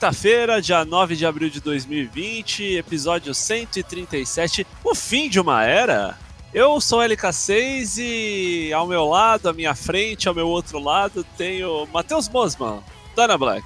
[0.00, 6.18] Quinta-feira, dia 9 de abril de 2020, episódio 137, o fim de uma era.
[6.54, 11.86] Eu sou LK6 e ao meu lado, à minha frente, ao meu outro lado, tenho
[11.92, 12.80] Matheus Mosman,
[13.14, 13.62] Dana Black.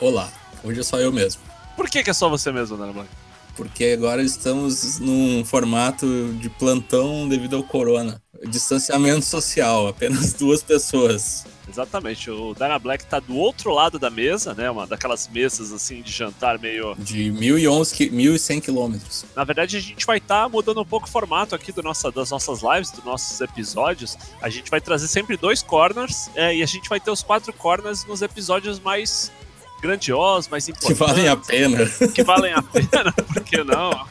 [0.00, 0.32] Olá,
[0.64, 1.40] hoje é só eu mesmo.
[1.76, 3.08] Por que, que é só você mesmo, Dana Black?
[3.54, 8.20] Porque agora estamos num formato de plantão devido ao corona.
[8.48, 11.46] Distanciamento social, apenas duas pessoas.
[11.72, 14.70] Exatamente, o Dana Black tá do outro lado da mesa, né?
[14.70, 16.94] Uma daquelas mesas assim de jantar meio.
[16.98, 19.24] De 1011, qui- 1.100 quilômetros.
[19.34, 22.30] Na verdade, a gente vai estar mudando um pouco o formato aqui do nossa, das
[22.30, 24.18] nossas lives, dos nossos episódios.
[24.42, 27.52] A gente vai trazer sempre dois corners é, e a gente vai ter os quatro
[27.54, 29.32] corners nos episódios mais
[29.80, 30.98] grandiosos, mais Que importantes.
[30.98, 31.78] valem a pena.
[32.14, 34.06] que valem a pena, por que não?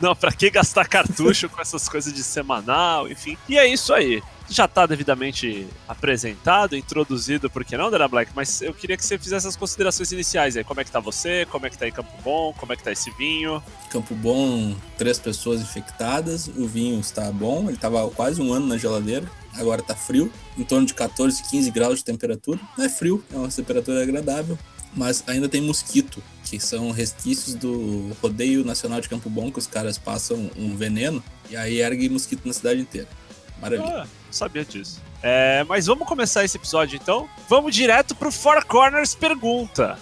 [0.00, 3.38] Não, pra que gastar cartucho com essas coisas de semanal, enfim.
[3.48, 4.20] E é isso aí.
[4.50, 8.32] Já tá devidamente apresentado, introduzido, por que não, Dana Black?
[8.34, 10.64] Mas eu queria que você fizesse as considerações iniciais aí.
[10.64, 11.46] Como é que tá você?
[11.46, 12.52] Como é que tá aí Campo Bom?
[12.54, 13.62] Como é que tá esse vinho?
[13.92, 16.48] Campo Bom, três pessoas infectadas.
[16.48, 19.24] O vinho está bom, ele estava quase um ano na geladeira.
[19.54, 22.58] Agora tá frio, em torno de 14, 15 graus de temperatura.
[22.76, 24.58] Não é frio, é uma temperatura agradável.
[24.92, 29.68] Mas ainda tem mosquito, que são resquícios do rodeio nacional de Campo Bom, que os
[29.68, 33.19] caras passam um veneno e aí ergue mosquito na cidade inteira.
[33.60, 34.02] Maravilha.
[34.02, 35.00] Ah, sabia disso.
[35.22, 37.28] É, mas vamos começar esse episódio então?
[37.48, 39.98] Vamos direto pro Four Corners Pergunta.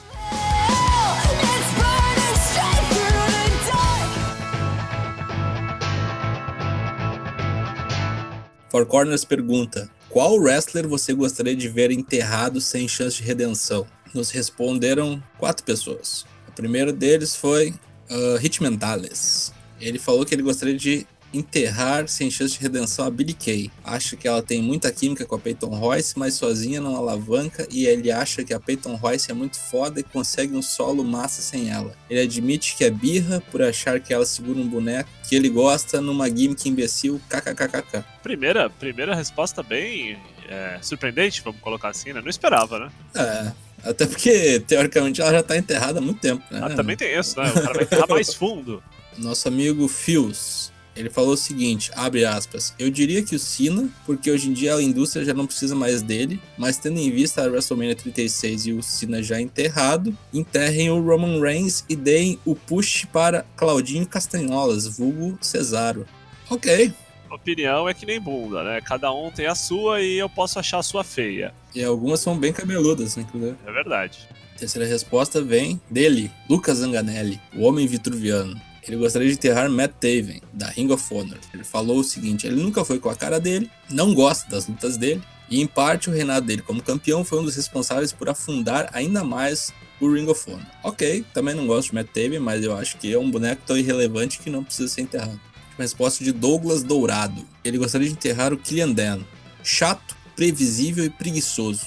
[8.70, 13.86] Four Corners pergunta: Qual wrestler você gostaria de ver enterrado sem chance de redenção?
[14.14, 16.24] Nos responderam quatro pessoas.
[16.46, 17.70] O primeiro deles foi
[18.10, 19.52] uh, Hitman Dallas.
[19.80, 23.70] Ele falou que ele gostaria de enterrar sem chance de redenção a Billy Kay.
[23.84, 27.86] Acha que ela tem muita química com a Peyton Royce, mas sozinha não alavanca e
[27.86, 31.70] ele acha que a Peyton Royce é muito foda e consegue um solo massa sem
[31.70, 31.94] ela.
[32.08, 36.00] Ele admite que é birra por achar que ela segura um boneco que ele gosta
[36.00, 38.04] numa gimmick imbecil kkkk.
[38.22, 40.18] Primeira, primeira resposta bem
[40.48, 42.20] é, surpreendente, vamos colocar assim, né?
[42.22, 42.90] Não esperava, né?
[43.14, 43.52] É,
[43.90, 46.60] até porque teoricamente ela já tá enterrada há muito tempo, né?
[46.62, 47.50] Ah, também tem isso, né?
[47.50, 48.82] O cara vai enterrar mais fundo.
[49.18, 54.30] Nosso amigo Fios, ele falou o seguinte, abre aspas, eu diria que o Cena, porque
[54.30, 57.46] hoje em dia a indústria já não precisa mais dele, mas tendo em vista a
[57.46, 63.04] WrestleMania 36 e o Cena já enterrado, enterrem o Roman Reigns e deem o push
[63.12, 66.04] para Claudinho Castanholas, vulgo Cesaro.
[66.50, 66.92] Ok,
[67.30, 68.80] Opinião é que nem bunda, né?
[68.80, 71.52] Cada um tem a sua e eu posso achar a sua feia.
[71.74, 73.54] e algumas são bem cabeludas, inclusive.
[73.66, 74.26] É verdade.
[74.56, 78.60] Terceira resposta vem dele, Lucas Zanganelli, o homem vitruviano.
[78.88, 81.38] Ele gostaria de enterrar Matt Taven, da Ring of Honor.
[81.52, 84.96] Ele falou o seguinte: ele nunca foi com a cara dele, não gosta das lutas
[84.96, 88.88] dele, e em parte o reinado dele como campeão foi um dos responsáveis por afundar
[88.92, 90.66] ainda mais o Ring of Honor.
[90.82, 93.76] Ok, também não gosto de Matt Taven, mas eu acho que é um boneco tão
[93.76, 95.40] irrelevante que não precisa ser enterrado.
[95.76, 97.46] Resposta de Douglas Dourado.
[97.62, 99.20] Ele gostaria de enterrar o Killian Dan.
[99.62, 101.86] Chato, previsível e preguiçoso.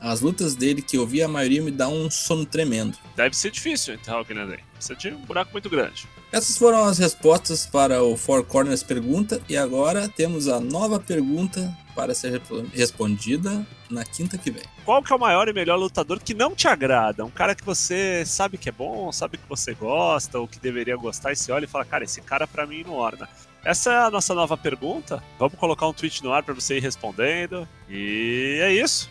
[0.00, 2.98] As lutas dele que eu vi, a maioria me dá um sono tremendo.
[3.16, 4.62] Deve ser difícil enterrar o Kennedy.
[4.74, 6.06] Precisa de um buraco muito grande.
[6.34, 11.72] Essas foram as respostas para o Four Corners pergunta e agora temos a nova pergunta
[11.94, 14.64] para ser respondida na quinta que vem.
[14.84, 17.24] Qual que é o maior e melhor lutador que não te agrada?
[17.24, 20.96] Um cara que você sabe que é bom, sabe que você gosta, ou que deveria
[20.96, 23.28] gostar, e você olha e fala, cara, esse cara pra mim não orna.
[23.64, 25.22] Essa é a nossa nova pergunta.
[25.38, 27.66] Vamos colocar um tweet no ar pra você ir respondendo.
[27.88, 29.08] E é isso.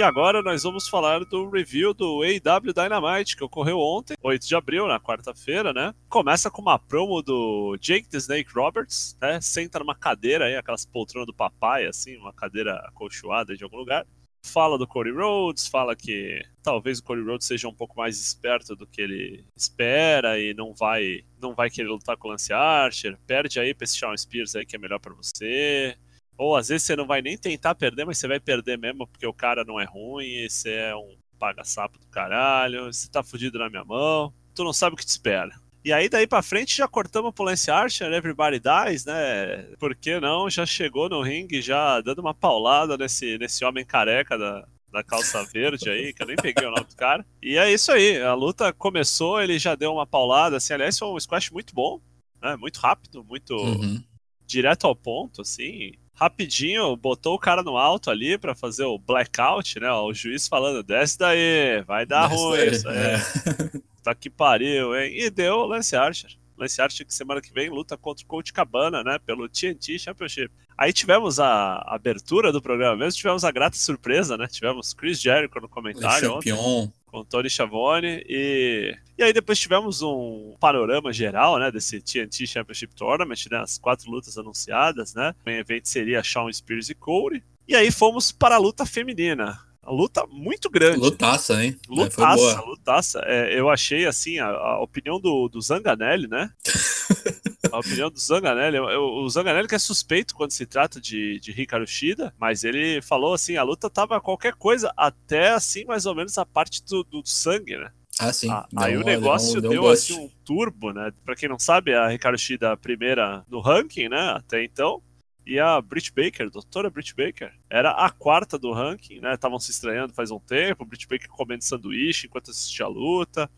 [0.00, 4.56] E agora nós vamos falar do review do AW Dynamite, que ocorreu ontem, 8 de
[4.56, 5.94] abril, na quarta-feira, né?
[6.08, 9.42] Começa com uma promo do Jake the Snake Roberts, né?
[9.42, 14.06] Senta numa cadeira aí, aquelas poltronas do papai, assim, uma cadeira acolchoada de algum lugar.
[14.42, 18.74] Fala do Cody Rhodes, fala que talvez o Cody Rhodes seja um pouco mais esperto
[18.74, 23.18] do que ele espera e não vai não vai querer lutar com o Lance Archer.
[23.26, 25.94] Perde aí pra esse Shawn Spears aí que é melhor pra você.
[26.40, 29.26] Ou às vezes você não vai nem tentar perder, mas você vai perder mesmo porque
[29.26, 33.68] o cara não é ruim, você é um paga-sapo do caralho, você tá fudido na
[33.68, 35.54] minha mão, tu não sabe o que te espera.
[35.84, 39.64] E aí daí pra frente já cortamos pro Lance Archer, Everybody Dies, né?
[39.78, 40.48] Por que não?
[40.48, 45.42] Já chegou no ringue, já dando uma paulada nesse, nesse homem careca da, da calça
[45.52, 47.22] verde aí, que eu nem peguei o nome do cara.
[47.42, 51.08] E é isso aí, a luta começou, ele já deu uma paulada, assim, aliás foi
[51.08, 52.00] um squash muito bom,
[52.40, 52.56] né?
[52.56, 54.02] Muito rápido, muito Uhum.
[54.46, 55.92] direto ao ponto, assim.
[56.20, 59.90] Rapidinho, botou o cara no alto ali pra fazer o blackout, né?
[59.90, 62.96] O juiz falando, desce daí, vai dar Desce ruim daí, isso aí.
[62.98, 63.80] é.
[64.02, 65.12] Tá que pariu, hein?
[65.14, 66.30] E deu o Lance Archer.
[66.56, 69.18] Lance Archer que semana que vem luta contra o Coach Cabana, né?
[69.18, 70.50] Pelo TNT Championship.
[70.76, 74.46] Aí tivemos a abertura do programa mesmo, tivemos a grata surpresa, né?
[74.46, 76.90] Tivemos Chris Jericho no comentário ontem, Champion.
[77.10, 82.94] Com Tony Schiavone e e aí depois tivemos um panorama geral, né, desse TNT Championship
[82.94, 85.34] Tournament, né, as quatro lutas anunciadas, né?
[85.44, 87.42] O main event seria Shawn Spears e Cody.
[87.68, 89.60] E aí fomos para a luta feminina.
[89.90, 90.98] Luta muito grande.
[90.98, 91.76] Lutaça, hein?
[91.86, 92.60] Foi Lutaça, boa.
[92.66, 93.20] lutaça.
[93.26, 96.50] É, eu achei, assim, a, a opinião do, do Zanganelli, né?
[97.72, 98.76] a opinião do Zanganelli.
[98.76, 103.00] eu- o Zanganelli que é suspeito quando se trata de, de Hikaru Shida, mas ele
[103.02, 107.02] falou, assim, a luta tava qualquer coisa, até, assim, mais ou menos a parte do,
[107.04, 107.90] do sangue, né?
[108.18, 108.50] Ah, sim.
[108.50, 110.12] Ah, Deu aí um- o negócio deu deu, um bust.
[110.12, 111.10] assim um turbo, né?
[111.24, 114.32] Pra quem não sabe, a Hikaru Shida a primeira no ranking, né?
[114.36, 115.00] Até então.
[115.50, 119.34] E a Britt Baker, a doutora Britt Baker, era a quarta do ranking, né?
[119.34, 120.84] Estavam se estranhando faz um tempo.
[120.84, 123.50] Britt Baker comendo sanduíche enquanto assistia a luta.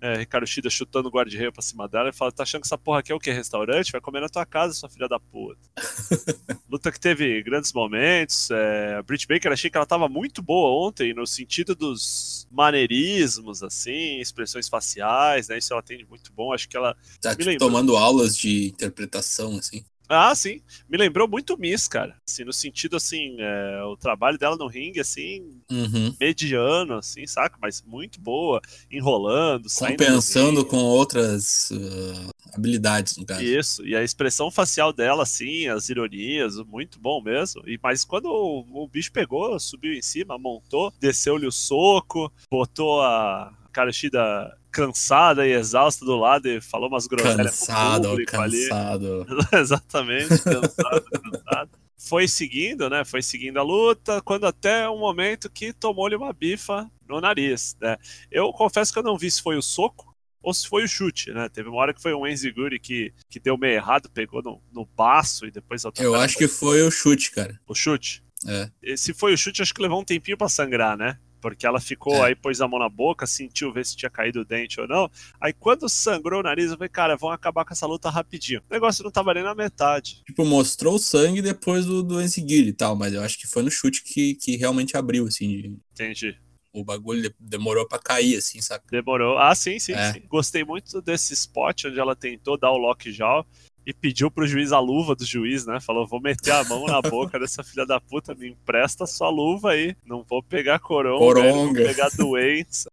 [0.00, 2.78] É, Ricardo Shida chutando o guarda-reio pra cima dela e fala: tá achando que essa
[2.78, 3.30] porra aqui é o quê?
[3.30, 3.92] Restaurante?
[3.92, 5.60] Vai comer na tua casa, sua filha da puta.
[6.66, 8.50] Luta que teve grandes momentos.
[8.50, 13.62] É, a Britt Baker, achei que ela tava muito boa ontem, no sentido dos maneirismos,
[13.62, 15.58] assim, expressões faciais, né?
[15.58, 16.54] Isso ela tem de muito bom.
[16.54, 16.96] Acho que ela.
[17.20, 17.68] Tá tipo, lembrou.
[17.68, 19.84] tomando aulas de interpretação, assim.
[20.08, 20.60] Ah, sim.
[20.88, 22.16] Me lembrou muito Miss, cara.
[22.28, 26.14] Assim, no sentido, assim, é, o trabalho dela no ringue, assim, Uhum.
[26.20, 27.56] mediano, assim, saca?
[27.60, 28.60] Mas muito boa,
[28.90, 33.42] enrolando, Compensando com outras ah, habilidades, no caso.
[33.42, 37.62] Isso, e a expressão facial dela, assim, as ironias, muito bom mesmo.
[37.66, 43.00] E, mas quando o, o bicho pegou, subiu em cima, montou, desceu-lhe o soco, botou
[43.00, 48.60] a Karashida cansada e exausta do lado e falou umas groselhas Cansado, público ali.
[48.68, 49.26] cansado.
[49.52, 51.70] Exatamente, cansado, cansado.
[51.98, 53.04] Foi seguindo, né?
[53.04, 57.96] Foi seguindo a luta, quando até um momento que tomou-lhe uma bifa no nariz, né?
[58.30, 61.32] Eu confesso que eu não vi se foi o soco ou se foi o chute,
[61.32, 61.48] né?
[61.48, 64.84] Teve uma hora que foi um Enziguri que, que deu meio errado, pegou no, no
[64.84, 67.58] baço e depois Eu acho que foi o chute, cara.
[67.66, 68.22] o chute.
[68.46, 68.70] É.
[68.82, 71.18] E se foi o chute, acho que levou um tempinho pra sangrar, né?
[71.44, 72.28] Porque ela ficou É.
[72.28, 75.10] aí, pôs a mão na boca, sentiu ver se tinha caído o dente ou não.
[75.38, 78.62] Aí quando sangrou o nariz, eu falei, cara, vão acabar com essa luta rapidinho.
[78.70, 80.22] O negócio não tava nem na metade.
[80.24, 83.70] Tipo, mostrou o sangue depois do, do e tal, mas eu acho que foi no
[83.70, 85.48] chute que, que realmente abriu, assim.
[85.48, 86.34] de- Entendi.
[86.72, 88.82] o bagulho de- demorou pra cair, assim, saca?
[88.90, 89.36] Demorou.
[89.38, 90.14] Ah, sim, sim, É.
[90.14, 90.22] sim.
[90.26, 93.46] Gostei muito desse spot onde ela tentou dar o lockjaw
[93.86, 95.78] e pediu pro juiz a luva do juiz, né?
[95.80, 99.72] Falou, vou meter a mão na boca dessa filha da puta, me empresta sua luva
[99.72, 99.94] aí.
[100.04, 101.50] Não vou pegar coronga, Coronga.
[101.52, 102.86] não vou pegar doentes.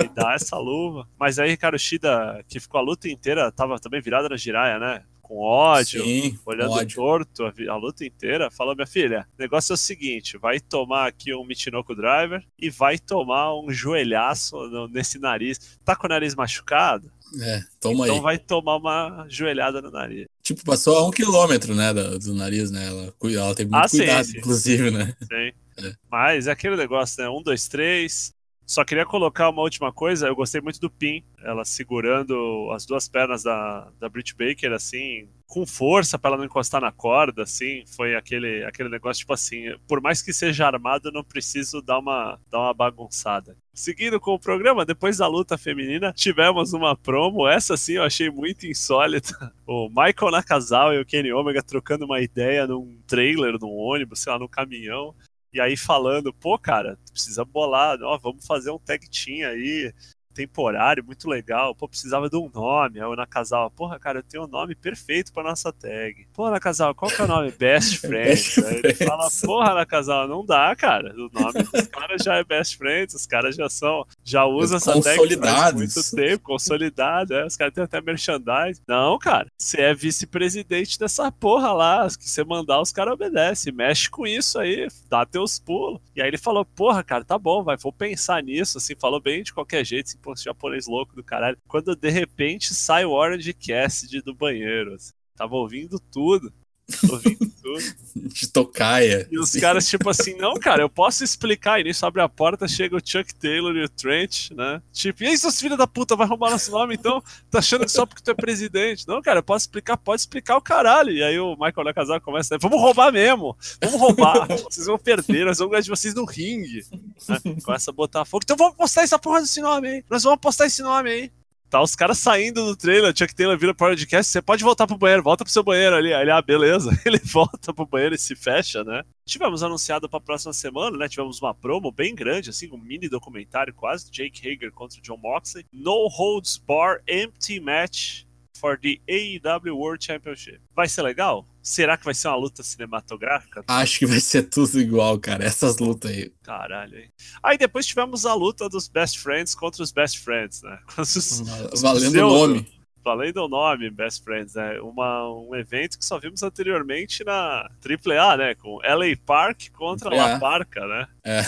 [0.00, 1.06] Me dá essa luva.
[1.18, 5.02] Mas aí, Ricardo Shida, que ficou a luta inteira, tava também virada na giraia, né?
[5.30, 6.02] Com ódio.
[6.02, 6.96] Sim, Olhando ódio.
[6.96, 11.06] torto a, a luta inteira, falou: Minha filha, o negócio é o seguinte: vai tomar
[11.06, 14.56] aqui um Michinoku Driver e vai tomar um joelhaço
[14.90, 15.78] nesse nariz.
[15.84, 17.12] Tá com o nariz machucado?
[17.40, 18.20] É, toma então aí.
[18.22, 20.26] vai tomar uma joelhada no nariz.
[20.42, 22.88] Tipo, passou a um quilômetro, né, do, do nariz, né?
[22.88, 24.38] Ela, ela teve muito Ah, sim, cuidado, sim.
[24.38, 25.14] inclusive, né?
[25.22, 25.52] Sim.
[25.86, 25.94] É.
[26.10, 27.30] Mas é aquele negócio, né?
[27.30, 28.34] Um, dois, três.
[28.70, 30.28] Só queria colocar uma última coisa.
[30.28, 31.24] Eu gostei muito do pin.
[31.42, 36.44] Ela segurando as duas pernas da, da Britt Baker, assim, com força para ela não
[36.44, 37.82] encostar na corda, assim.
[37.96, 41.98] Foi aquele, aquele negócio, tipo assim, por mais que seja armado, eu não preciso dar
[41.98, 43.56] uma, dar uma bagunçada.
[43.74, 47.48] Seguindo com o programa, depois da luta feminina, tivemos uma promo.
[47.48, 49.52] Essa sim eu achei muito insólita.
[49.66, 54.32] O Michael Nakazawa e o Kenny Omega trocando uma ideia num trailer, num ônibus, sei
[54.32, 55.14] lá, num caminhão.
[55.52, 59.92] E aí falando, pô, cara, precisa bolar, ó, vamos fazer um tag team aí,
[60.34, 61.74] temporário, muito legal.
[61.74, 63.00] Pô, precisava de um nome.
[63.00, 66.26] Aí o Nakazawa, porra, cara, eu tenho um nome perfeito pra nossa tag.
[66.32, 67.50] Pô, Nakazawa, qual que é o nome?
[67.52, 68.58] Best Friends.
[68.58, 71.12] Aí ele fala, porra, Nakazawa, não dá, cara.
[71.14, 74.92] O nome dos caras já é Best Friends, os caras já são, já usam essa
[75.00, 75.74] tag Consolidados.
[75.74, 78.82] muito tempo, consolidado, é, os caras têm até merchandising.
[78.86, 84.08] Não, cara, você é vice-presidente dessa porra lá, que você mandar os caras obedecem, mexe
[84.08, 86.00] com isso aí, dá teus pulos.
[86.14, 89.42] E aí ele falou, porra, cara, tá bom, vai, vou pensar nisso, assim, falou bem
[89.42, 91.58] de qualquer jeito, assim, pô, japonês louco do caralho.
[91.68, 96.52] Quando de repente sai o Orange Cassidy do banheiro, assim, tava ouvindo tudo,
[97.10, 98.10] ouvindo tudo.
[98.14, 99.28] De tocaia.
[99.30, 101.80] E os caras, tipo assim, não, cara, eu posso explicar.
[101.80, 104.82] E nisso abre a porta, chega o Chuck Taylor e o Trent, né?
[104.92, 107.22] Tipo, e aí, seus filhos da puta, vai roubar nosso nome então?
[107.50, 109.06] Tá achando que só porque tu é presidente?
[109.06, 111.12] Não, cara, eu posso explicar, pode explicar o caralho.
[111.12, 114.46] E aí o Michael Nakazaki começa, vamos roubar mesmo, vamos roubar.
[114.48, 116.84] Vocês vão perder, nós vamos ganhar de vocês no ringue.
[117.28, 117.38] Né?
[117.64, 118.42] Começa a botar fogo.
[118.44, 120.04] Então vamos postar essa porra desse nome aí.
[120.10, 121.32] Nós vamos postar esse nome aí.
[121.70, 124.98] Tá os caras saindo do trailer, Chuck Taylor vira pro podcast, você pode voltar pro
[124.98, 126.12] banheiro, volta pro seu banheiro ali.
[126.12, 126.90] Aí ele, ah, beleza.
[127.06, 129.04] Ele volta pro banheiro e se fecha, né?
[129.24, 131.08] Tivemos anunciado pra próxima semana, né?
[131.08, 135.16] Tivemos uma promo bem grande, assim, um mini documentário quase, Jake Hager contra o John
[135.16, 135.64] Moxley.
[135.72, 138.24] No Holds Bar Empty Match
[138.60, 140.60] for the AEW World Championship.
[140.76, 141.46] Vai ser legal?
[141.62, 143.64] Será que vai ser uma luta cinematográfica?
[143.66, 145.44] Acho que vai ser tudo igual, cara.
[145.44, 146.32] Essas lutas aí.
[146.42, 147.10] Caralho, hein?
[147.42, 150.78] Aí depois tivemos a luta dos Best Friends contra os Best Friends, né?
[150.98, 151.16] Os-
[151.72, 152.79] os Valendo o nome.
[153.02, 154.80] Valendo o nome, Best Friends, né?
[154.80, 158.54] Uma, um evento que só vimos anteriormente na AAA, né?
[158.54, 160.38] Com LA Park contra La É.
[160.38, 161.06] Parca, né?
[161.24, 161.42] É.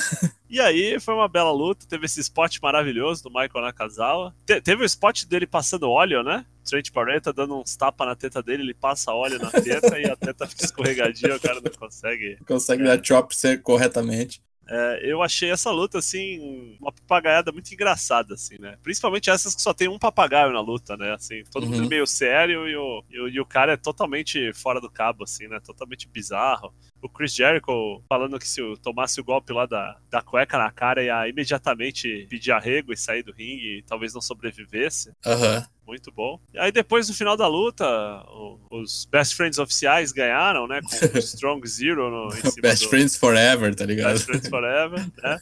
[0.49, 4.35] E aí foi uma bela luta, teve esse spot maravilhoso do Michael Nakazawa.
[4.45, 6.45] Te- teve o spot dele passando óleo, né?
[6.65, 10.15] Trent Barreta dando uns tapas na teta dele, ele passa óleo na teta e a
[10.17, 12.37] teta fica escorregadia, o cara não consegue.
[12.47, 14.43] Consegue dar chop corretamente.
[14.69, 18.79] É, eu achei essa luta, assim, uma papagaiada muito engraçada, assim, né?
[18.83, 21.13] Principalmente essas que só tem um papagaio na luta, né?
[21.15, 21.71] Assim, todo Uhum.
[21.71, 25.25] mundo meio sério e o, e, o, e o cara é totalmente fora do cabo,
[25.25, 25.61] assim, né?
[25.61, 26.73] Totalmente bizarro.
[27.03, 30.71] O Chris Jericho falando que se eu tomasse o golpe lá da, da cueca na
[30.71, 35.13] cara ia imediatamente pedir arrego e sair do ringue e talvez não sobrevivesse.
[35.27, 35.67] Aham.
[35.85, 36.39] Muito bom.
[36.55, 37.85] E aí depois no final da luta,
[38.29, 40.81] o- os Best Friends oficiais ganharam, né?
[40.81, 42.29] Com o Strong Zero no,
[42.63, 42.89] Best do...
[42.91, 44.13] Friends Forever, tá ligado?
[44.13, 45.41] Best Friends Forever, né?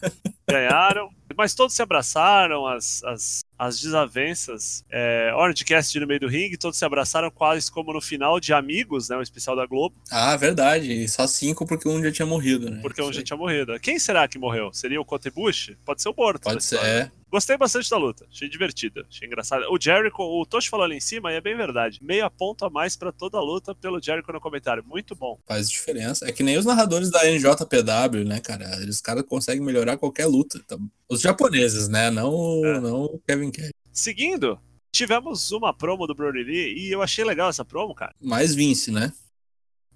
[0.48, 1.10] Ganharam.
[1.36, 4.84] Mas todos se abraçaram, as, as, as desavenças.
[4.90, 8.54] É, Orange Cast no meio do ringue, todos se abraçaram quase como no final de
[8.54, 9.16] Amigos, né?
[9.16, 10.90] O especial da Globo, Ah, verdade.
[10.90, 12.78] E Só cinco porque um já tinha morrido, né?
[12.80, 13.78] porque um já tinha morrido.
[13.78, 14.72] Quem será que morreu?
[14.72, 15.76] Seria o Kotebushi?
[15.84, 16.42] Pode ser o morto.
[16.44, 17.12] Pode ser, história.
[17.16, 17.19] é.
[17.30, 19.70] Gostei bastante da luta, achei divertida, achei engraçada.
[19.70, 22.00] O Jericho, o Toshi falou ali em cima, e é bem verdade.
[22.02, 24.82] Meia ponto a mais pra toda a luta pelo Jericho no comentário.
[24.84, 25.38] Muito bom.
[25.46, 26.28] Faz diferença.
[26.28, 28.64] É que nem os narradores da NJPW, né, cara?
[28.82, 30.58] Eles caras conseguem melhorar qualquer luta.
[30.64, 32.10] Então, os japoneses, né?
[32.10, 32.80] Não, o- É.
[32.80, 33.70] não o Kevin Cash.
[33.92, 34.58] Seguindo,
[34.92, 38.12] tivemos uma promo do Brody Lee e eu achei legal essa promo, cara.
[38.20, 39.12] Mais Vince, né?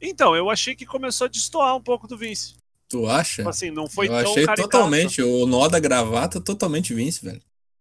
[0.00, 2.54] Então, eu achei que começou a destoar um pouco do Vince.
[2.88, 3.36] Tu acha?
[3.36, 4.62] Tipo assim, não foi eu tão achei caricato.
[4.62, 5.22] totalmente.
[5.22, 7.40] O nó da gravata totalmente Vince, velho.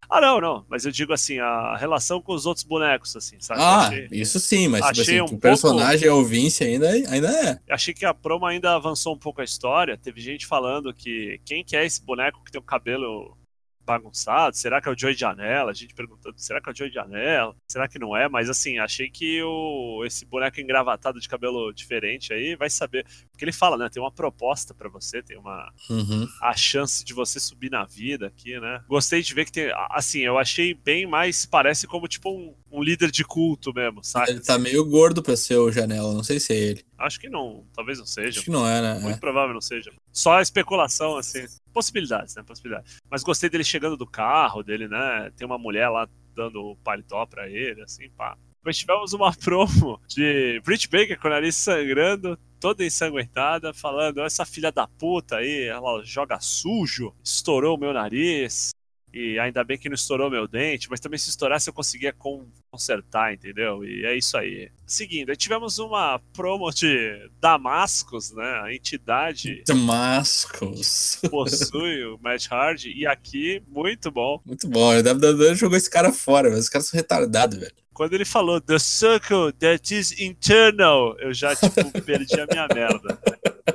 [0.10, 0.66] Ah, não, não.
[0.70, 3.62] Mas eu digo assim, a relação com os outros bonecos, assim, sabe?
[3.62, 6.90] Ah, achei, isso sim, mas tipo assim, um o pouco- personagem é o Vince ainda,
[6.92, 7.60] ainda é.
[7.74, 9.98] achei que a promo ainda avançou um pouco a história.
[9.98, 13.36] Teve gente falando que quem que é esse boneco que tem o cabelo
[13.86, 14.56] bagunçado?
[14.56, 15.72] Será que é o Joey Janela?
[15.72, 17.56] A gente perguntando, será que é o Joey Janela?
[17.68, 18.28] Será que não é?
[18.30, 23.06] Mas assim, achei que o, esse boneco engravatado de cabelo diferente aí vai saber.
[23.32, 23.90] Porque ele fala, né?
[23.90, 26.28] Tem uma proposta pra você, tem uma, Uhum.
[26.42, 28.82] a chance de você subir na vida aqui, né?
[28.88, 29.72] Gostei de ver que tem.
[29.92, 31.46] Assim, eu achei bem mais.
[31.46, 34.32] Parece como tipo um, um líder de culto mesmo, sabe?
[34.32, 36.86] Ele tá meio gordo pra ser o Janela, não sei se é ele.
[36.98, 37.66] Acho que não.
[37.74, 38.40] Talvez não seja.
[38.40, 39.00] Acho que não é, né?
[39.00, 39.20] Muito É.
[39.20, 39.92] provável não seja.
[40.12, 41.46] Só especulação, assim.
[41.74, 42.44] Possibilidades, né?
[42.44, 42.98] Possibilidades.
[43.10, 45.32] Mas gostei dele chegando do carro, dele, né?
[45.36, 48.38] Tem uma mulher lá dando paletó pra ele, assim, pá.
[48.64, 54.46] Depois tivemos uma promo de Britt Baker com o nariz sangrando, toda ensanguentada, falando: essa
[54.46, 58.70] filha da puta aí, ela joga sujo, estourou o meu nariz.
[59.14, 62.48] E ainda bem que não estourou meu dente, mas também se estourasse eu conseguia con-
[62.72, 63.84] consertar, entendeu?
[63.86, 64.72] E é isso aí.
[64.88, 68.62] Seguindo, aí tivemos uma promo de Damascus, né?
[68.64, 71.20] A entidade Damascus.
[71.30, 72.92] possui o Matt Hardy.
[72.96, 74.42] E aqui, muito bom.
[74.46, 74.90] Muito bom.
[74.96, 77.72] O WWE jogou esse cara fora, mas os caras são retardados, velho.
[77.94, 83.20] Quando ele falou The Circle That Is Internal, eu já, tipo, perdi a minha merda.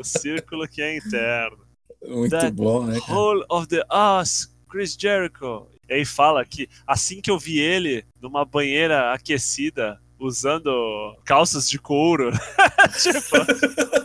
[0.00, 1.58] O círculo que é interno.
[2.04, 3.12] Muito That bom, né, cara?
[3.16, 3.84] Hole of the
[4.20, 5.66] Us, Chris Jericho.
[5.88, 11.78] E aí fala que assim que eu vi ele numa banheira aquecida, usando calças de
[11.78, 12.30] couro,
[13.02, 13.36] tipo,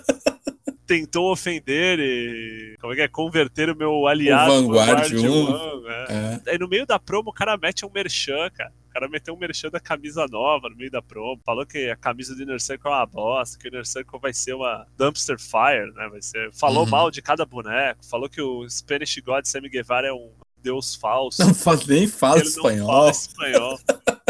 [0.85, 3.07] tentou ofender e como é que é?
[3.07, 5.53] converter o meu aliado O Vanguard Vanguard 1.
[5.53, 6.41] One, é.
[6.47, 6.51] É.
[6.51, 8.71] Aí no meio da promo o cara mete um merchan, cara.
[8.89, 11.41] O cara meteu um merchan da camisa nova no meio da promo.
[11.43, 14.31] Falou que a camisa do Inner Circle é uma bosta, que o Inner Circle vai
[14.33, 16.07] ser uma dumpster fire, né?
[16.11, 16.53] Vai ser...
[16.53, 16.89] Falou Uhum.
[16.91, 18.05] mal de cada boneco.
[18.05, 20.29] Falou que o Spanish God Sammy Guevara é um
[20.63, 21.43] deus falso.
[21.45, 22.77] Não fala, nem fala ele espanhol.
[22.79, 23.79] não fala espanhol.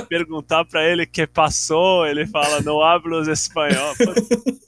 [0.10, 3.94] Perguntar pra ele que passou, ele fala, não hablo espanhol.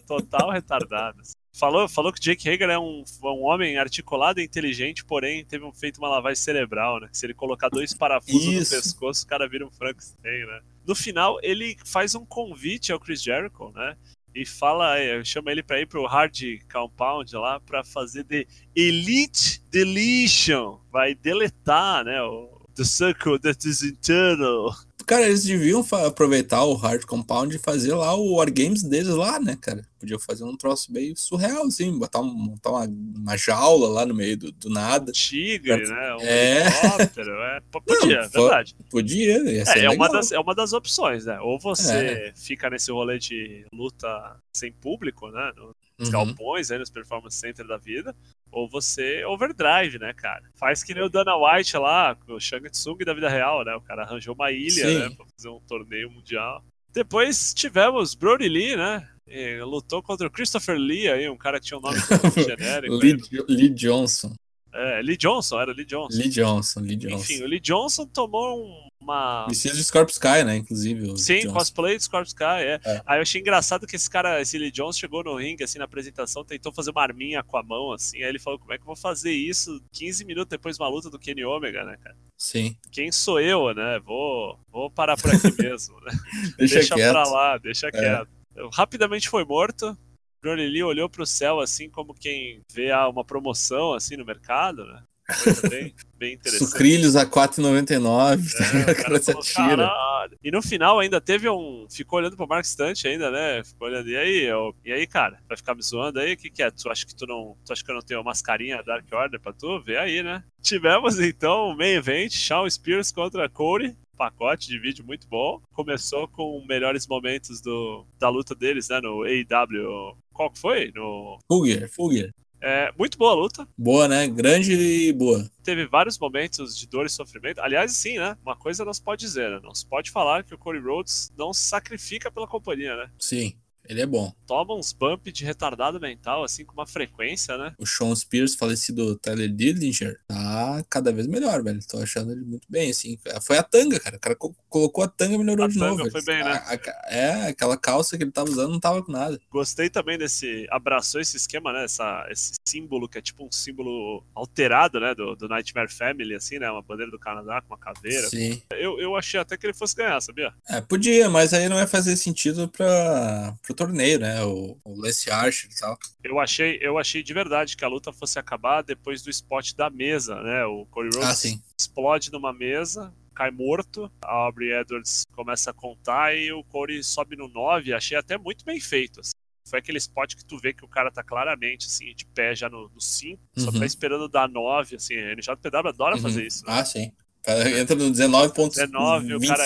[0.07, 1.17] Total retardado.
[1.57, 5.71] Falou, falou que Jake Hager é um, um homem articulado e inteligente, porém teve um-
[5.71, 7.07] feito uma lavagem cerebral, né?
[7.13, 8.75] Se ele colocar dois parafusos Isso.
[8.75, 10.59] no pescoço, o cara vira um Frankenstein, né?
[10.85, 13.95] No final, ele faz um convite ao Chris Jericho, né?
[14.35, 16.37] E fala, eh, chama ele pra ir pro Hard
[16.69, 20.77] Compound lá pra fazer The Elite Deletion.
[20.91, 22.21] Vai deletar, né?
[22.21, 24.75] O The Circle That Is Internal.
[25.05, 29.55] Cara, eles deviam aproveitar o Hard Compound e fazer lá o Wargames deles lá, né,
[29.59, 29.87] cara?
[29.99, 34.15] Podiam fazer um troço meio surreal, assim, botar um- montar uma, uma jaula lá no
[34.15, 35.11] meio do, do nada.
[35.11, 36.15] Tigre, né?
[36.15, 36.61] Um É.
[36.67, 37.59] helicóptero, é.
[37.71, 38.75] Podia, Não, foi- verdade.
[38.89, 39.37] Podia,
[39.75, 41.39] É, é, uma das, é uma das opções, né?
[41.39, 44.07] Ou você fica nesse rolê de luta
[44.53, 45.51] sem público, né?
[45.97, 46.11] Nos Uhum.
[46.13, 48.13] galpões, aí nos performance center da vida.
[48.55, 50.41] Ou você overdrive, né, cara?
[50.55, 53.75] Faz que nem o Dana White lá, o Shang Tsung da vida real, né?
[53.75, 54.99] O cara arranjou uma ilha, Sim.
[54.99, 55.09] né?
[55.09, 56.63] Pra fazer um torneio mundial.
[56.93, 59.05] Depois tivemos Brody Lee, né?
[59.27, 61.97] E lutou contra o Christopher Lee aí, um cara que tinha um nome
[62.47, 62.95] genérico.
[62.95, 63.17] Lee,
[63.49, 64.33] Lee Johnson.
[64.73, 66.17] É, Lee Johnson, era Lee Johnson.
[66.17, 67.15] Lee Johnson, Lee Johnson.
[67.17, 69.45] Enfim, o Lee Johnson tomou um- uma.
[69.47, 70.57] Vestido de Scorpio Sky, né?
[70.57, 71.11] Inclusive.
[71.11, 71.53] o Sim, Johnson.
[71.53, 72.79] cosplay de Scorpio Sky, é.
[72.83, 73.01] É.
[73.05, 75.85] Aí eu achei engraçado que esse cara, esse Lee Jones, chegou no ringue, assim, na
[75.85, 78.17] apresentação, tentou fazer uma arminha com a mão, assim.
[78.17, 80.89] Aí ele falou: como é que eu vou fazer isso 15 minutos depois de uma
[80.89, 82.17] luta do Kenny Omega, né, cara?
[82.37, 82.75] Sim.
[82.91, 83.99] Quem sou eu, né?
[84.03, 86.11] Vou, vou parar por aqui mesmo, né?
[86.57, 87.07] Deixa, deixa quieto.
[87.07, 87.11] É.
[87.11, 88.27] pra lá, deixa quieto.
[88.55, 89.97] Eu, rapidamente foi morto.
[90.41, 94.85] Brody Lee olhou pro céu assim como quem vê ah, uma promoção assim no mercado,
[94.85, 95.01] né?
[95.43, 96.69] Coisa bem, bem interessante.
[96.69, 98.51] Sucrilhos a 4,99.
[98.57, 99.87] tá É, o cara se falou, atira.
[99.87, 101.87] "Caralho." E no final ainda teve um.
[101.89, 103.63] Ficou olhando pro Mark Stunt ainda, né?
[103.63, 104.09] Ficou olhando.
[104.09, 105.39] E aí, eu, e aí, cara?
[105.47, 106.33] Vai ficar me zoando aí?
[106.33, 106.69] O que, que é?
[106.69, 107.55] Tu acha que tu não.
[107.65, 109.79] Tu acha que eu não tenho uma mascarinha Dark Order pra tu?
[109.81, 110.43] Vê aí, né?
[110.61, 113.95] Tivemos então o main event, Shawn Spears contra Cody.
[114.17, 115.61] Pacote de vídeo muito bom.
[115.73, 119.01] Começou com melhores momentos do, da luta deles, né?
[119.01, 120.17] No AEW.
[120.31, 120.91] Qual que foi?
[120.95, 122.31] No, Fugger, Fugger.
[122.65, 123.67] É, muito boa a luta.
[123.77, 124.27] Boa, né?
[124.27, 125.47] Grande e boa.
[125.63, 127.61] teve vários momentos de dor e sofrimento.
[127.61, 128.35] Aliás, sim, né?
[128.43, 129.59] Uma coisa não se pode dizer, né?
[129.63, 133.11] Não se pode falar que o Cody Rhodes não se sacrifica pela companhia, né?
[133.19, 133.55] Sim,
[133.87, 134.33] ele é bom.
[134.47, 137.73] Toma uns bump de retardado mental, assim, com uma frequência, né?
[137.77, 141.79] O Sean Spears, falecido Tyler Dillinger, tá cada vez melhor, velho.
[141.87, 143.17] Tô achando ele muito bem, assim.
[143.41, 144.17] Foi a tanga, cara.
[144.17, 146.11] O cara co- colocou a tanga e melhorou A de tanga novo.
[146.11, 146.43] foi velho.
[146.43, 146.61] bem, né?
[146.65, 149.39] A- a- é, aquela calça que ele tava usando não tava com nada.
[149.51, 150.65] Gostei também desse.
[150.69, 151.85] Abraçou esse esquema, né?
[151.85, 155.13] Essa, esse símbolo que é tipo um símbolo alterado, né?
[155.15, 156.69] Do, do Nightmare Family, assim, né?
[156.69, 158.27] Uma bandeira do Canadá com uma caveira.
[158.29, 158.61] Sim.
[158.71, 160.53] Eu, eu achei até que ele fosse ganhar, sabia?
[160.69, 164.43] É, podia, mas aí não ia fazer sentido pra, pro torneio, né?
[164.43, 165.97] O, o Lance Archer e tal.
[166.23, 169.89] Eu achei, eu achei de verdade que a luta fosse acabar depois do spot da
[169.89, 170.65] mesa, né?
[170.65, 174.11] O Cody Rhodes Ah, explode numa mesa, cai morto.
[174.23, 177.93] A Aubrey Edwards começa a contar e o Corey sobe no 9.
[177.93, 179.19] Achei até muito bem feito.
[179.19, 179.31] assim.
[179.67, 182.69] Foi aquele spot que tu vê que o cara tá claramente assim, de pé já
[182.69, 183.79] no 5, só Uhum.
[183.79, 184.95] tá esperando dar 9.
[184.95, 186.47] Assim, a NJPW adora fazer Uhum.
[186.47, 186.65] isso.
[186.65, 186.73] né?
[186.73, 187.11] Ah, sim.
[187.41, 188.69] O cara entra no 19.25.
[188.75, 189.63] 19, o cara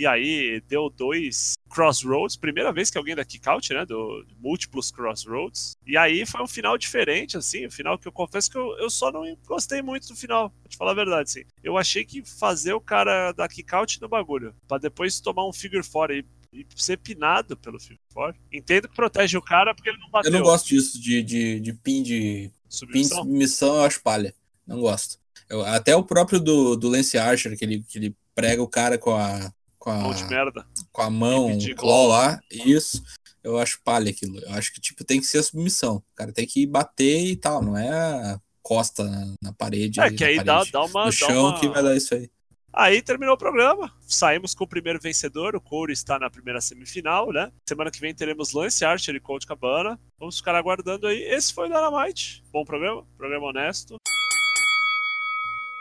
[0.00, 3.84] E aí deu dois crossroads, primeira vez que alguém dá kick out, né?
[3.84, 5.72] Do múltiplos crossroads.
[5.86, 8.88] E aí foi um final diferente, assim, um final que eu confesso que eu, eu
[8.88, 11.44] só não gostei muito do final, pra te falar a verdade, assim.
[11.62, 15.52] Eu achei que fazer o cara dar kick out no bagulho, pra depois tomar um
[15.52, 18.34] figure four e, e ser pinado pelo figure four.
[18.50, 20.32] Entendo que protege o cara porque ele não Eu bateu.
[20.32, 22.10] não gosto disso, de, de, de pin de.
[22.10, 23.18] Pin de Submissão.
[23.18, 24.34] submissão eu acho palha.
[24.66, 25.18] Não gosto.
[25.48, 28.96] Eu- até o próprio do, do Lance Archer, que ele, que ele prega o cara
[28.96, 29.52] com a.
[29.80, 30.64] Com a, de merda.
[30.92, 33.02] com a mão, o claw lá, isso.
[33.42, 34.38] Eu acho palha aquilo.
[34.38, 35.96] Eu acho que, tipo, tem que ser a submissão.
[35.96, 39.98] O cara tem que bater e tal, não é a costa na, na parede.
[39.98, 40.72] É, que aí dá, parede.
[40.72, 41.06] dá uma.
[41.06, 42.30] no chão uma- que vai dar isso aí.
[42.72, 43.90] Aí terminou o programa.
[44.06, 45.56] Saímos com o primeiro vencedor.
[45.56, 47.50] O Corey está na primeira semifinal, né?
[47.68, 49.98] Semana que vem teremos Lance Archer e Colt Cabana.
[50.18, 51.20] Vamos ficar aguardando aí.
[51.22, 52.44] Esse foi o Dynamite.
[52.52, 53.96] Bom programa, programa honesto.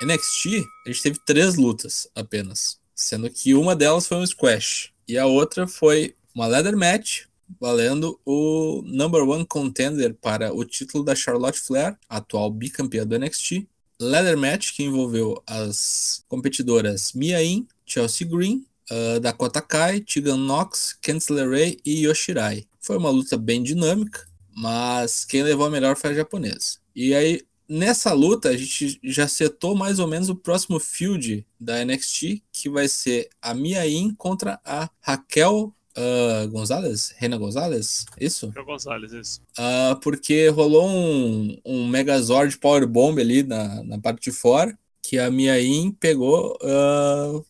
[0.01, 5.17] NXT, a gente teve três lutas apenas, sendo que uma delas foi um squash e
[5.17, 7.21] a outra foi uma leather match
[7.59, 13.67] valendo o number one contender para o título da Charlotte Flair, atual bicampeã do NXT.
[13.99, 20.95] Leather match que envolveu as competidoras Mia Yim, Chelsea Green, uh, Dakota Kai, Tegan Knox,
[21.01, 22.67] Candice LeRae e Yoshirai.
[22.79, 26.77] Foi uma luta bem dinâmica, mas quem levou a melhor foi a japonesa.
[26.95, 31.85] E aí Nessa luta, a gente já setou mais ou menos o próximo field da
[31.85, 37.13] NXT, que vai ser a Mia Yim contra a Raquel ah, Gonzalez?
[37.17, 38.06] Reina Gonzalez?
[38.19, 38.54] Isso?
[38.56, 39.41] O Gonzalez, isso.
[39.58, 45.30] Ah, porque rolou um, um Megazord Powerbomb ali na, na parte de fora, que a
[45.30, 47.41] Mia Yim pegou ah,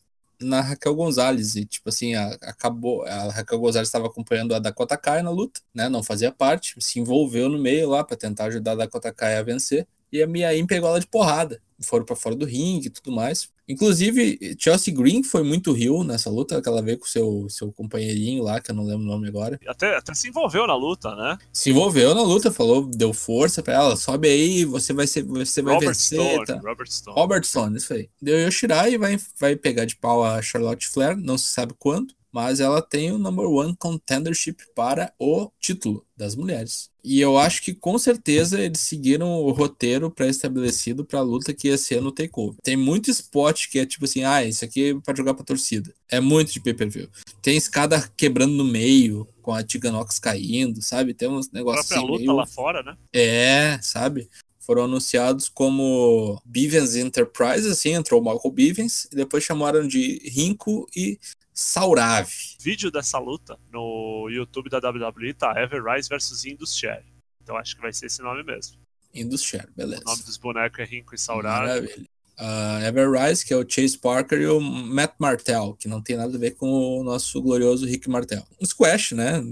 [0.41, 1.56] na Raquel Gonzalez.
[1.56, 3.04] E, tipo assim, a- acabou.
[3.04, 5.89] A Raquel Gonzalez estava acompanhando a Dakota Kai na luta, né?
[5.89, 9.43] Não fazia parte, se envolveu no meio lá para tentar ajudar a Dakota Kai a
[9.43, 9.88] vencer.
[10.12, 11.62] E a Mia Yim pegou ela de porrada.
[11.82, 13.50] Foram para fora do ringue e tudo mais.
[13.69, 18.43] Inclusive, Chelsea Green foi muito rio nessa luta, que ela veio com seu seu companheirinho
[18.43, 19.60] lá, que eu não lembro o nome agora.
[19.67, 21.38] Até, até se envolveu na luta, né?
[21.53, 25.62] Se envolveu na luta, falou, deu força pra ela, sobe aí, você vai ser, você
[25.62, 26.19] vai Robert vencer.
[26.19, 26.45] Stone.
[26.45, 26.60] tá?
[26.63, 27.15] Robert Stone.
[27.15, 28.10] Robert Stone, isso aí.
[28.21, 32.13] Deu Yoshirai e vai, vai pegar de pau a Charlotte Flair, não se sabe quando,
[32.32, 36.89] mas ela tem o number one contendership para o título das mulheres.
[37.04, 41.70] E eu acho que com certeza eles seguiram o roteiro pré-estabelecido para a luta que
[41.70, 42.60] ia ser no Takeover.
[42.62, 45.94] Tem muito spot que é tipo assim, ah, isso aqui é para jogar pra torcida.
[46.10, 47.08] É muito de pay-per-view.
[47.42, 51.13] Tem escada quebrando no meio, com a Tiganox caindo, sabe?
[51.13, 52.36] Tem uns A negócios própria assim luta meio...
[52.36, 52.96] lá fora, né?
[53.13, 54.30] É, sabe?
[54.60, 60.86] Foram anunciados como Bivens Enterprise, assim, entrou o Michael Bivens, e depois chamaram de Rinko
[60.96, 61.18] e
[61.60, 62.30] Saurav.
[62.62, 67.04] Vídeo dessa luta no YouTube da WWE tá Ever Rise versus Indus Sher.
[67.43, 68.78] Então acho que vai ser esse nome mesmo.
[69.13, 70.02] Indus Share, beleza.
[70.06, 71.67] O nome dos bonecos é Rinko e Saurab.
[71.67, 72.06] Maravilha.
[72.39, 76.34] Uh, Everrise, que é o Chase Parker, e o Matt Martell, que não tem nada
[76.34, 78.48] a ver com o nosso glorioso Rick Martel.
[78.62, 79.43] Um squash, né?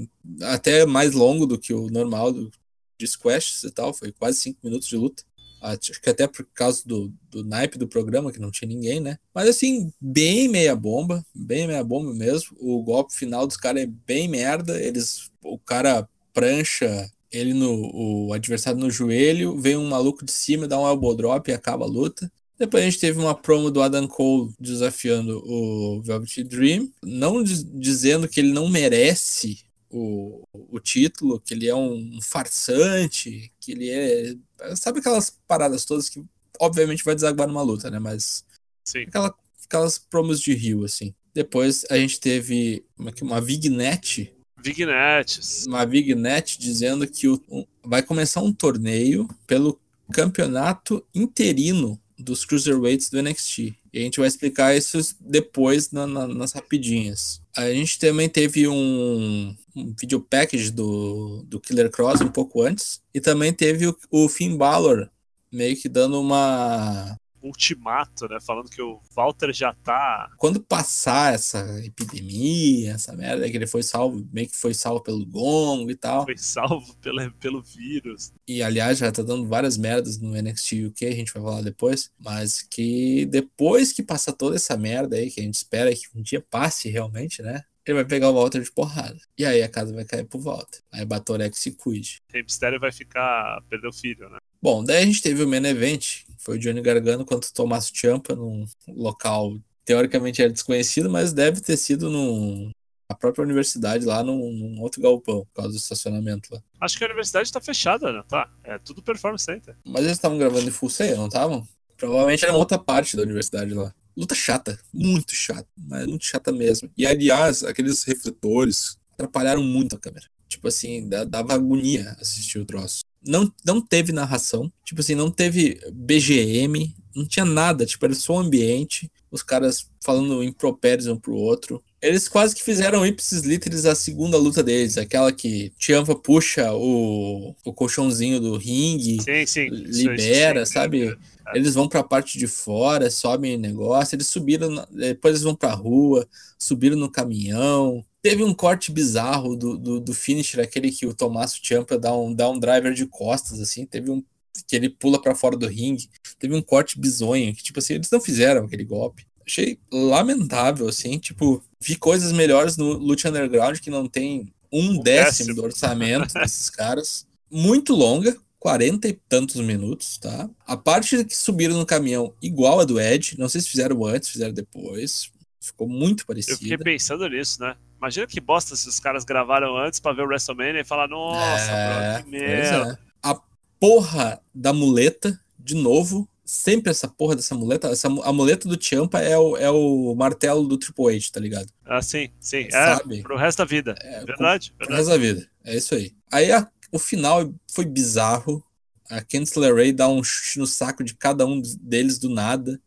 [0.43, 2.49] Até mais longo do que o normal do,
[2.97, 5.23] de squashes e tal, foi quase cinco minutos de luta.
[5.61, 9.17] Acho que até por causa do, do naipe do programa, que não tinha ninguém, né?
[9.33, 12.55] Mas assim, bem meia bomba, bem meia bomba mesmo.
[12.59, 14.79] O golpe final dos caras é bem merda.
[14.81, 20.67] Eles, o cara prancha ele no o adversário no joelho, vem um maluco de cima,
[20.67, 22.31] dá um elbow drop e acaba a luta.
[22.57, 27.63] Depois a gente teve uma promo do Adam Cole desafiando o Velvet Dream, não diz-
[27.63, 33.89] dizendo que ele não merece o, o título, que ele é um farsante, que ele
[33.89, 34.35] é.
[34.75, 36.23] Sabe aquelas paradas todas que
[36.59, 37.99] obviamente vai desaguar numa luta, né?
[37.99, 38.43] Mas
[38.83, 39.03] Sim.
[39.07, 39.33] aquela,
[39.65, 41.13] aquelas promos de Rio, assim.
[41.33, 45.65] Depois a gente teve uma, uma vignette Vignettes.
[45.67, 49.79] uma vignette dizendo que o- um- vai começar um torneio pelo
[50.11, 53.75] campeonato interino dos cruiserweights do NXT.
[53.93, 57.39] E a gente vai explicar isso depois na- na- nas rapidinhas.
[57.57, 63.01] A gente também teve um, um video package do, do Killer Cross um pouco antes.
[63.11, 65.09] E também teve o, o Finn Balor
[65.51, 68.39] meio que dando uma Ultimato, né?
[68.39, 70.29] Falando que o Walter já tá.
[70.37, 75.25] quando passar essa epidemia, essa merda, que ele foi salvo, meio que foi salvo pelo
[75.25, 76.25] gongo e tal.
[76.25, 78.31] Foi salvo pela, pelo vírus.
[78.47, 82.11] E aliás, já tá dando várias merdas no NXT UK, a gente vai falar depois.
[82.19, 86.21] Mas que depois que passa toda essa merda aí, que a gente espera que um
[86.21, 87.63] dia passe realmente, né?
[87.87, 89.17] Ele vai pegar o Walter de porrada.
[89.37, 90.79] E aí a casa vai cair pro Walter.
[90.91, 92.21] Aí Batorek se cuide.
[92.33, 93.61] Mysterio vai ficar.
[93.69, 94.39] perder o filho, né?
[94.61, 97.53] Bom, daí a gente teve o main event, que foi o Johnny Gargano contra o
[97.53, 102.71] Tommaso Ciampa num local teoricamente era desconhecido, mas deve ter sido num,
[103.09, 106.61] na própria universidade lá num, num outro galpão, por causa do estacionamento lá.
[106.81, 108.21] Acho que a universidade tá fechada, né?
[108.27, 108.51] Tá.
[108.65, 109.75] É tudo Performance Center.
[109.85, 111.65] Mas eles estavam gravando em full sail, não estavam?
[111.95, 113.93] Provavelmente era outra parte da universidade lá.
[114.15, 116.91] Luta chata, muito chata, mas muito chata mesmo.
[116.97, 120.25] E aliás, aqueles refletores atrapalharam muito a câmera.
[120.49, 123.01] Tipo assim, dava agonia assistir o troço.
[123.25, 128.35] Não, não teve narração, tipo assim, não teve BGM, não tinha nada, tipo, era só
[128.35, 131.83] um ambiente, os caras falando impropérios um pro outro.
[132.01, 137.55] Eles quase que fizeram ipsis literis a segunda luta deles, aquela que Tiampa puxa o,
[137.65, 139.67] o colchãozinho do ringue, Sim, sim.
[139.69, 140.73] Libera, sim.
[140.73, 141.17] sabe?
[141.53, 146.27] Eles vão pra parte de fora, sobem negócio, eles subiram, depois eles vão pra rua,
[146.57, 148.03] subiram no caminhão.
[148.29, 152.33] Teve um corte bizarro do, do, do finisher, aquele que o Tommaso Ciampa dá um,
[152.33, 153.85] dá um driver de costas, assim.
[153.85, 154.23] Teve um
[154.67, 156.09] que ele pula pra fora do ringue.
[156.39, 159.25] Teve um corte bizonho, que tipo assim, eles não fizeram aquele golpe.
[159.45, 165.01] Achei lamentável, assim, tipo, vi coisas melhores no Lucha Underground que não tem um Um
[165.01, 165.55] décimo décimo.
[165.55, 167.25] do orçamento desses caras.
[167.49, 170.49] Muito longa, 40 e tantos minutos, tá?
[170.65, 174.27] A parte que subiram no caminhão, igual a do Ed, não sei se fizeram antes,
[174.29, 175.31] fizeram depois.
[175.61, 177.75] Ficou muito Eu fiquei pensando nisso, né?
[177.97, 181.71] Imagina que bosta se os caras gravaram antes pra ver o WrestleMania e falar, nossa,
[181.71, 182.99] É, bro, que pois merda.
[183.23, 183.29] é.
[183.29, 183.41] A
[183.79, 187.87] porra da muleta, de novo, sempre essa porra dessa muleta.
[187.89, 191.67] Essa, a muleta do Champa é o, é o martelo do Triple H, tá ligado?
[191.85, 192.69] Ah, sim, sim.
[192.69, 193.19] Sabe?
[193.19, 193.95] É, pro resto da vida.
[194.01, 194.97] É, Verdade, Pro verdade.
[194.97, 195.49] resto da vida.
[195.65, 196.13] É isso aí.
[196.31, 198.63] Aí a- o final foi bizarro.
[199.09, 202.79] A Candice LeRae dá um chute no saco de cada um deles do nada.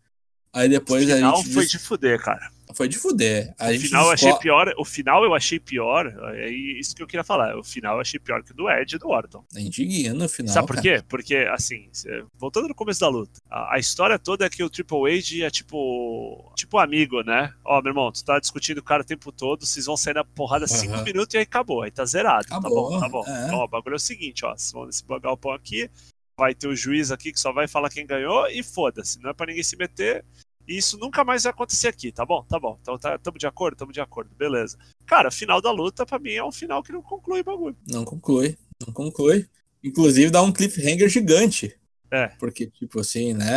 [0.52, 2.50] Aí O depois a final gente foi diz- de fuder, cara.
[2.74, 3.54] Foi de fuder.
[3.58, 4.74] A O final eu achei pior.
[4.78, 6.06] O final eu achei pior.
[6.34, 7.56] É isso que eu queria falar.
[7.56, 9.44] O final eu achei pior que o do Ed e do Orton.
[9.54, 10.52] A gente guia no final.
[10.52, 10.98] Sabe por cara.
[10.98, 11.04] quê?
[11.08, 11.88] Porque, assim,
[12.34, 15.50] voltando no começo da luta, a, a história toda é que o Triple H é
[15.50, 16.52] tipo.
[16.56, 17.52] Tipo amigo, né?
[17.64, 20.24] Ó, meu irmão, tu tá discutindo o cara o tempo todo, vocês vão sair na
[20.24, 21.82] porrada cinco minutos e aí acabou.
[21.82, 22.46] Aí tá zerado.
[22.46, 23.50] Acabou, tá bom, tá bom.
[23.50, 23.54] é.
[23.54, 24.50] Ó, o bagulho é o seguinte, ó.
[24.56, 25.90] Vocês vão nesse galpão aqui,
[26.36, 29.20] vai ter o juiz aqui que só vai falar quem ganhou e foda-se.
[29.20, 30.24] Não é pra ninguém se meter.
[30.70, 32.44] E isso nunca mais vai acontecer aqui, tá bom?
[32.44, 32.78] Tá bom.
[32.80, 33.76] Então tá, tamo de acordo?
[33.76, 34.30] Tamo de acordo.
[34.38, 34.78] Beleza.
[35.04, 37.76] Cara, final da luta, pra mim, é um final que não conclui o bagulho.
[37.88, 38.56] Não conclui.
[38.86, 39.48] Não conclui.
[39.82, 41.76] Inclusive dá um cliffhanger gigante.
[42.08, 42.28] É.
[42.38, 43.48] Porque, tipo assim, né?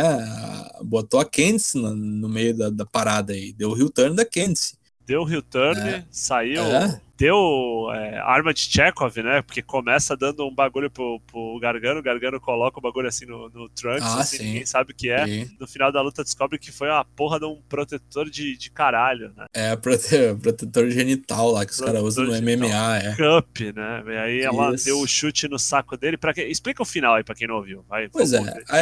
[0.82, 3.52] Botou a Candice no, no meio da, da parada aí.
[3.52, 4.76] Deu o heel turn da Candice.
[5.06, 6.04] Deu o heel turn, É.
[6.10, 7.00] saiu É.
[7.16, 9.42] deu é, arma de Chekhov, né?
[9.42, 13.48] Porque começa dando um bagulho pro, pro Gargano, o Gargano coloca o bagulho assim no,
[13.50, 14.44] no Trunks, Ah, assim, sim.
[14.44, 15.26] ninguém sabe o que é.
[15.28, 18.70] E No final da luta descobre que foi uma porra de um protetor de, de
[18.70, 19.46] caralho, né?
[19.54, 22.32] É prote- protetor genital lá que os caras usam no.
[22.34, 23.16] MMA, é.
[23.16, 24.02] Cup, né?
[24.06, 24.84] E aí ela Isso.
[24.84, 26.16] deu o chute no saco dele.
[26.16, 26.42] Pra que...
[26.42, 27.84] Explica o final aí pra quem não ouviu.
[27.88, 28.76] Vai, Pois é, a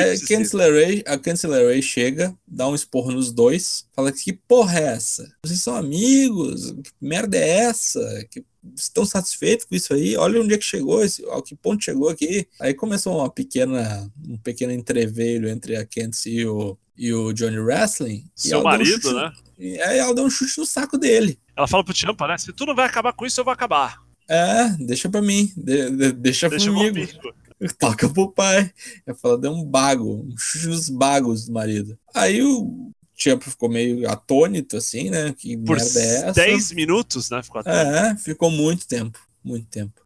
[0.73, 5.31] Ray, a Canceler Ray chega, dá um esporro nos dois, fala que porra é essa?
[5.45, 6.71] Vocês são amigos?
[6.73, 8.27] Que merda é essa?
[8.31, 8.45] Que
[8.77, 10.17] estão satisfeitos com isso aí?
[10.17, 12.47] Olha onde é que chegou, esse, ao que ponto chegou aqui.
[12.61, 17.59] Aí começou uma pequena, um pequeno entreveiro entre a Candice e o, e o Johnny
[17.59, 18.25] Wrestling.
[18.35, 19.33] Seu um marido, chute- né?
[19.59, 21.39] E aí ela deu um chute no saco dele.
[21.57, 22.39] Ela fala pro Champa, né?
[22.39, 24.01] Se tu não vai acabar com isso, eu vou acabar.
[24.29, 26.95] É, deixa pra mim, de- de- deixa, Deixa comigo.
[26.95, 27.35] comigo.
[27.79, 28.73] Toca pro pai.
[29.07, 31.97] Ela fala, deu um bago, um chute nos bagos do marido.
[32.15, 32.91] Aí o
[33.23, 35.33] Champa ficou meio atônito, assim, né?
[35.37, 36.33] Que Por merda é essa?
[36.33, 37.43] 10 minutos, né?
[37.43, 38.11] Ficou até.
[38.11, 40.03] É, ficou muito tempo, muito tempo.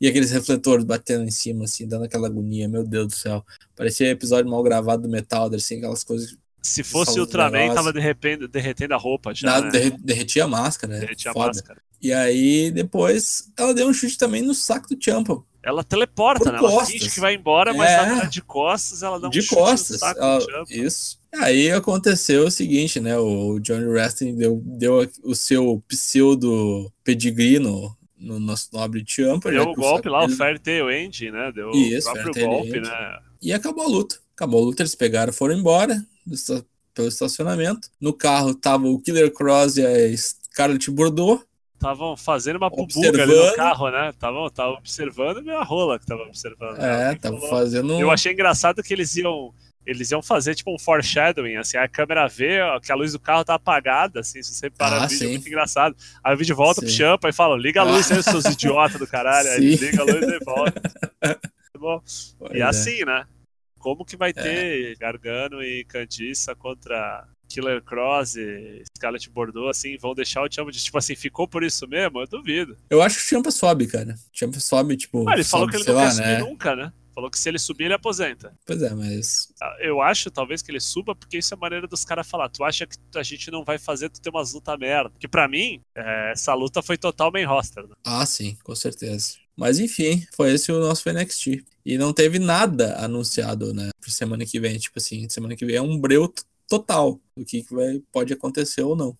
[0.00, 3.44] E aqueles refletores batendo em cima, assim, dando aquela agonia, meu Deus do céu.
[3.74, 6.36] Parecia episódio mal gravado do Metal, assim, aquelas coisas.
[6.62, 9.48] Se fosse Ultraman, tava derretendo, derretendo a roupa já.
[9.48, 9.70] Nada, né?
[9.72, 11.00] derre- derretia a máscara, né?
[11.00, 11.80] Derretia a máscara.
[12.00, 15.42] E aí, depois, ela deu um chute também no saco do Champa.
[15.62, 16.58] Ela teleporta, Por né?
[16.58, 18.04] Ela finge que vai embora, mas É.
[18.06, 19.98] verdade de costas ela dá um de costas.
[20.00, 21.18] saco ela- isso.
[21.34, 23.18] Aí aconteceu o seguinte, né?
[23.18, 29.50] O Johnny Wrestling deu, deu o seu pseudo pedigree no, no nosso nobre Champa.
[29.50, 31.52] Deu o que golpe lá, o Fairtail End, né?
[31.54, 32.80] Deu Isso, o próprio golpe, End.
[32.88, 33.18] né?
[33.42, 34.16] E acabou a luta.
[34.34, 36.02] Acabou a luta, eles pegaram, foram embora
[36.94, 37.88] pelo estacionamento.
[38.00, 41.44] No carro tava o Killer Cross e a Scarlett Bordeaux.
[41.78, 43.20] Estavam fazendo uma Observando.
[43.20, 44.08] ali no carro, né?
[44.10, 46.76] Estavam tava observando e a rola que tava observando.
[46.76, 47.12] né?
[47.12, 47.92] É, tava fazendo.
[48.00, 49.54] Eu achei engraçado que eles iam.
[49.86, 53.42] Eles iam fazer tipo um foreshadowing, assim, a câmera vê que a luz do carro
[53.44, 55.32] tá apagada, assim, se você parar Ah, o vídeo, é sim.
[55.32, 55.96] muito engraçado.
[56.22, 56.96] Aí o vídeo volta pro Sim.
[56.96, 59.48] Champa e fala, liga a luz aí, seus idiotas do caralho.
[59.48, 60.82] Aí liga a luz e volta.
[61.72, 62.02] Tá bom.
[62.52, 62.62] E é.
[62.62, 63.24] assim, né?
[63.78, 70.14] Como que vai ter Gargano e Candiça contra Killer Cross e Scarlett Bordeaux, assim, vão
[70.14, 72.20] deixar o Champa de, tipo assim, ficou por isso mesmo?
[72.20, 72.76] Eu duvido.
[72.90, 74.14] Eu acho que o Champa sobe, cara.
[74.14, 75.28] O Champa sobe, tipo.
[75.28, 76.38] Ah, ele falou sobe, que ele não lá, quer subir né?
[76.38, 76.92] nunca, né?
[77.14, 78.56] Falou que se ele subir, ele aposenta.
[78.64, 79.48] Pois é, mas.
[79.80, 82.48] Eu acho, talvez, que ele suba, porque isso é a maneira dos caras falar.
[82.48, 85.10] Tu acha que a gente não vai fazer tu ter umas lutas merda?
[85.18, 87.82] Que pra mim, é, essa luta foi total main roster.
[87.82, 87.96] Né?
[88.04, 89.34] Ah, sim, com certeza.
[89.56, 91.64] Mas enfim, foi esse o nosso NXT.
[91.84, 94.78] E não teve nada anunciado, né, pra semana que vem.
[94.78, 96.32] Tipo assim, semana que vem é um breu
[96.68, 99.16] total do que, que vai, pode acontecer ou não.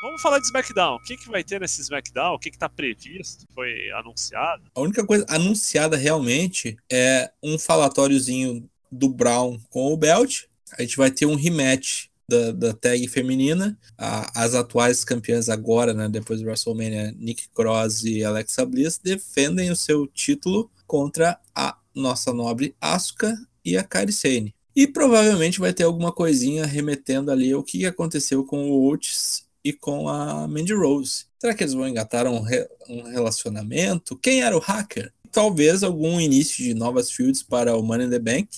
[0.00, 0.94] Vamos falar de SmackDown.
[0.96, 2.34] O que, que vai ter nesse SmackDown?
[2.34, 3.44] O que, que tá previsto?
[3.52, 4.62] Foi anunciado?
[4.74, 10.44] A única coisa anunciada realmente é um falatóriozinho do Brown com o Belt.
[10.78, 13.76] A gente vai ter um rematch da, da tag feminina.
[13.96, 19.68] A- as atuais campeãs agora, né, depois do WrestleMania, Nick Cross e Alexa Bliss, defendem
[19.70, 24.54] o seu título contra a nossa nobre Asuka e a Kairi Sane.
[24.78, 29.72] E provavelmente vai ter alguma coisinha remetendo ali ao que aconteceu com o Otis e
[29.72, 31.24] com a Mandy Rose.
[31.36, 34.16] Será que eles vão engatar um, re- um relacionamento?
[34.16, 35.12] Quem era o hacker?
[35.32, 38.48] Talvez algum início de novas fields para o Money in the Bank.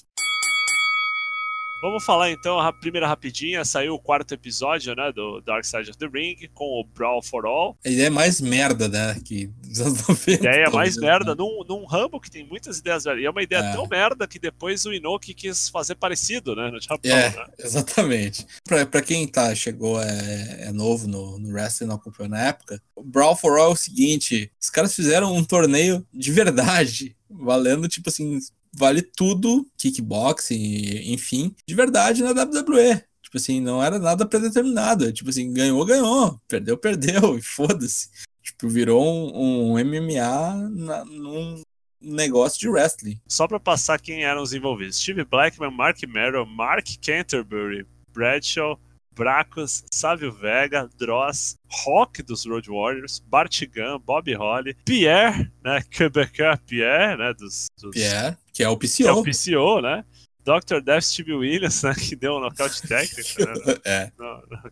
[1.83, 3.65] Vamos falar então a primeira rapidinha.
[3.65, 5.11] Saiu o quarto episódio, né?
[5.13, 7.75] Do Dark Side of the Ring, com o Brawl for All.
[7.83, 9.19] A ideia é mais merda, né?
[9.25, 10.31] Que dos anos 90.
[10.31, 11.37] A ideia é mais talvez, merda né?
[11.39, 13.23] num, num ramo que tem muitas ideias velhas.
[13.23, 13.73] E é uma ideia É.
[13.73, 16.71] tão merda que depois o Inoki quis fazer parecido, né?
[16.71, 17.47] No Japão, É, né?
[17.59, 18.47] exatamente.
[18.65, 22.81] Pra, pra quem tá, chegou, é, é novo no, no wrestling, não acompanhou na época,
[22.95, 27.89] o Brawl for All é o seguinte: os caras fizeram um torneio de verdade, valendo,
[27.89, 28.39] tipo assim,
[28.73, 33.03] vale tudo, kickboxing, enfim, de verdade na WWE.
[33.23, 35.13] Tipo assim, não era nada predeterminado.
[35.13, 36.41] Tipo assim, ganhou, ganhou.
[36.49, 37.39] Perdeu, perdeu.
[37.39, 38.09] E foda-se.
[38.43, 41.63] Tipo, virou um, um MMA na- num
[42.01, 43.21] negócio de wrestling.
[43.29, 48.81] Só pra passar quem eram os envolvidos: Steve Blackman, Mark Merrill, Mark Canterbury, Bradshaw,
[49.21, 55.83] Bracos, Sávio Vega, Dross, Rock dos Road Warriors, Bart Gunn, Bob Holly, Pierre, né?
[55.91, 57.35] Quebecer Pierre, né?
[57.35, 59.25] Dos, dos Pierre, que é o que é o PCO.
[59.25, 60.05] PCO, né?
[60.43, 60.81] Dr.
[60.83, 61.95] Death Steve Williams, né?
[61.95, 63.77] Que deu um nocaute técnico, né?
[63.85, 64.11] É.
[64.19, 64.71] No- no-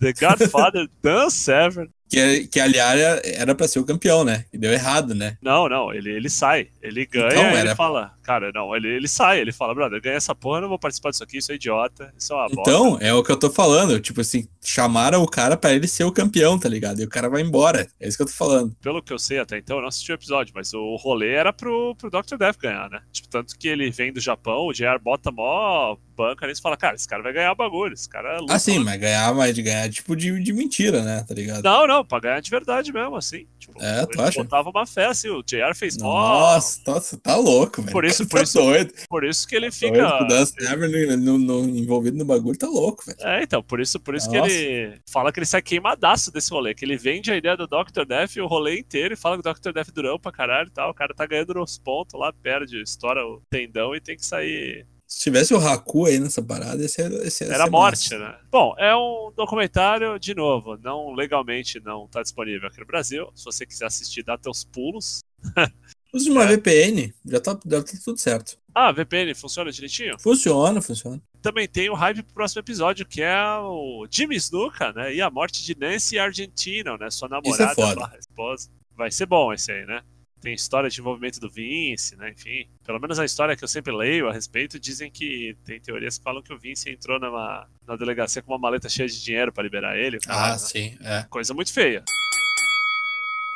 [0.00, 1.90] The Godfather, Dan Severn.
[2.14, 4.44] Que, que aliás era- era pra ser o campeão, né?
[4.52, 5.36] E deu errado, né?
[5.42, 6.68] Não, não, ele, ele sai.
[6.82, 10.00] Ele ganha Então, e ele era- fala, cara, não, ele, ele sai, ele fala, brother,
[10.00, 12.48] ganha essa porra, eu não vou participar disso aqui, isso é idiota, isso é uma
[12.48, 12.70] bosta.
[12.70, 13.98] Então, é o que eu tô falando.
[14.00, 17.00] Tipo assim, chamaram o cara pra ele ser o campeão, tá ligado?
[17.00, 17.86] E o cara vai embora.
[18.00, 18.74] É isso que eu tô falando.
[18.82, 21.52] Pelo que eu sei até então, eu não assisti o episódio, mas o rolê era
[21.52, 22.36] pro, pro Dr.
[22.38, 23.00] Death ganhar, né?
[23.12, 26.76] Tipo, tanto que ele vem do Japão, o JR bota mó banca nisso e fala,
[26.76, 28.54] cara, esse cara vai ganhar o bagulho, esse cara luta.
[28.54, 31.24] Ah, sim, mas ganhar, mas de ganhar tipo de, de mentira, né?
[31.26, 31.62] Tá ligado?
[31.62, 33.46] Não, não, pra ganhar de verdade mesmo, assim.
[33.58, 34.42] Tipo, É, tu acha?
[34.42, 35.96] botava uma fé, assim, o JR fez.
[35.96, 37.92] Nossa, nossa, tá louco, velho.
[37.92, 38.92] Por isso- Tá por isso- doido.
[39.08, 40.18] Por isso que ele Doido fica.
[40.18, 43.18] que o Dan Severn no, no- envolvido no bagulho tá louco, velho.
[43.20, 46.74] É, então, por isso, por isso que ele fala que ele sai queimadaço desse rolê,
[46.74, 48.04] que ele vende a ideia do Dr.
[48.06, 49.72] Death o rolê inteiro e fala que o Dr.
[49.72, 50.90] Death durão pra caralho e tal.
[50.90, 54.86] O cara tá ganhando nos pontos lá, perde, estoura o tendão e tem que sair.
[55.14, 58.18] Se tivesse o Haku aí nessa parada, esse era, esse Era ser morte, massa.
[58.18, 58.38] né?
[58.50, 63.30] Bom, é um documentário, de novo, não legalmente não tá disponível aqui no Brasil.
[63.32, 65.20] Se você quiser assistir, dá teus pulos.
[66.12, 66.56] Usa uma É.
[66.56, 68.58] VPN, já tá, já tá tudo certo.
[68.74, 70.18] Ah, VPN funciona direitinho?
[70.18, 71.22] Funciona, funciona.
[71.40, 75.14] Também tem o hype pro próximo episódio, que é o Jimmy Snuka, né?
[75.14, 77.08] E a morte de Nancy Argentino, né?
[77.08, 77.94] Sua namorada foda.
[78.00, 78.68] barra esposa.
[78.96, 80.02] Vai ser bom esse aí, né?
[80.44, 82.30] Tem história de envolvimento do Vince, né?
[82.30, 86.18] Enfim, pelo menos a história que eu sempre leio a respeito, dizem que tem teorias
[86.18, 89.50] que falam que o Vince entrou numa, na delegacia com uma maleta cheia de dinheiro
[89.50, 90.18] pra liberar ele.
[90.24, 90.58] Ah, caralho, né?
[90.58, 91.22] sim, é.
[91.30, 92.04] Coisa muito feia.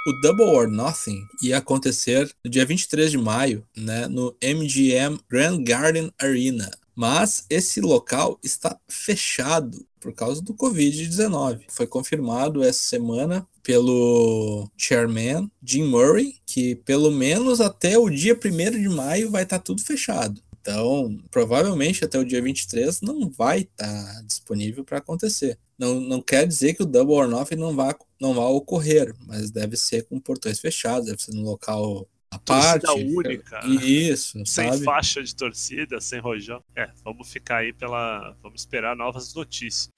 [0.07, 5.63] O Double or Nothing ia acontecer no dia 23 de maio, né, no MGM Grand
[5.63, 6.71] Garden Arena.
[6.97, 11.65] Mas esse local está fechado por causa do Covid-19.
[11.69, 18.81] Foi confirmado essa semana pelo chairman Jim Murray que pelo menos até o dia 1
[18.81, 20.41] de maio vai estar tudo fechado.
[20.61, 25.59] Então, provavelmente até o dia 23 não vai estar disponível para acontecer.
[25.79, 29.51] Não, não quer dizer que o Double or Nothing não vá, não vá ocorrer, mas
[29.51, 32.07] deve ser com portões fechados, deve ser num local
[32.39, 32.87] parte.
[32.91, 33.61] Única.
[33.67, 34.85] Isso, Sem sabe?
[34.85, 36.63] faixa de torcida, sem rojão.
[36.75, 38.37] É, vamos ficar aí pela.
[38.43, 39.89] Vamos esperar novas notícias.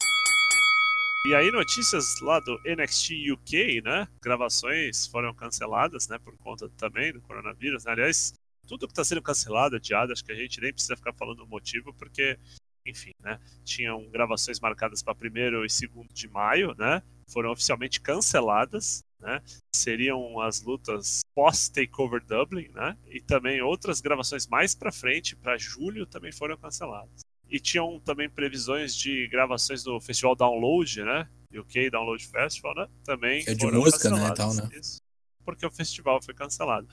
[1.27, 4.09] E aí, notícias lá do NXT UK, né?
[4.23, 6.19] Gravações foram canceladas, né?
[6.19, 7.85] Por conta também do coronavírus.
[7.85, 7.93] né?
[7.93, 8.33] Aliás,
[8.67, 11.47] tudo que está sendo cancelado, adiado, acho que a gente nem precisa ficar falando o
[11.47, 12.39] motivo, porque,
[12.87, 13.39] enfim, né?
[13.65, 15.81] Tinham gravações marcadas para 1 e 2
[16.15, 17.03] de maio, né?
[17.29, 19.43] Foram oficialmente canceladas, né?
[19.77, 22.95] Seriam as lutas pós-Takeover Dublin, né?
[23.07, 27.23] E também outras gravações mais para frente, para julho, também foram canceladas.
[27.49, 31.27] E tinham também previsões de gravações do Festival Download, né?
[31.55, 32.87] UK Download Festival, né?
[33.05, 34.39] Também Que é de foram música, né, canceladas.
[34.39, 34.79] e tal, né?
[34.79, 34.99] Isso.
[35.43, 36.87] Porque o festival foi cancelado.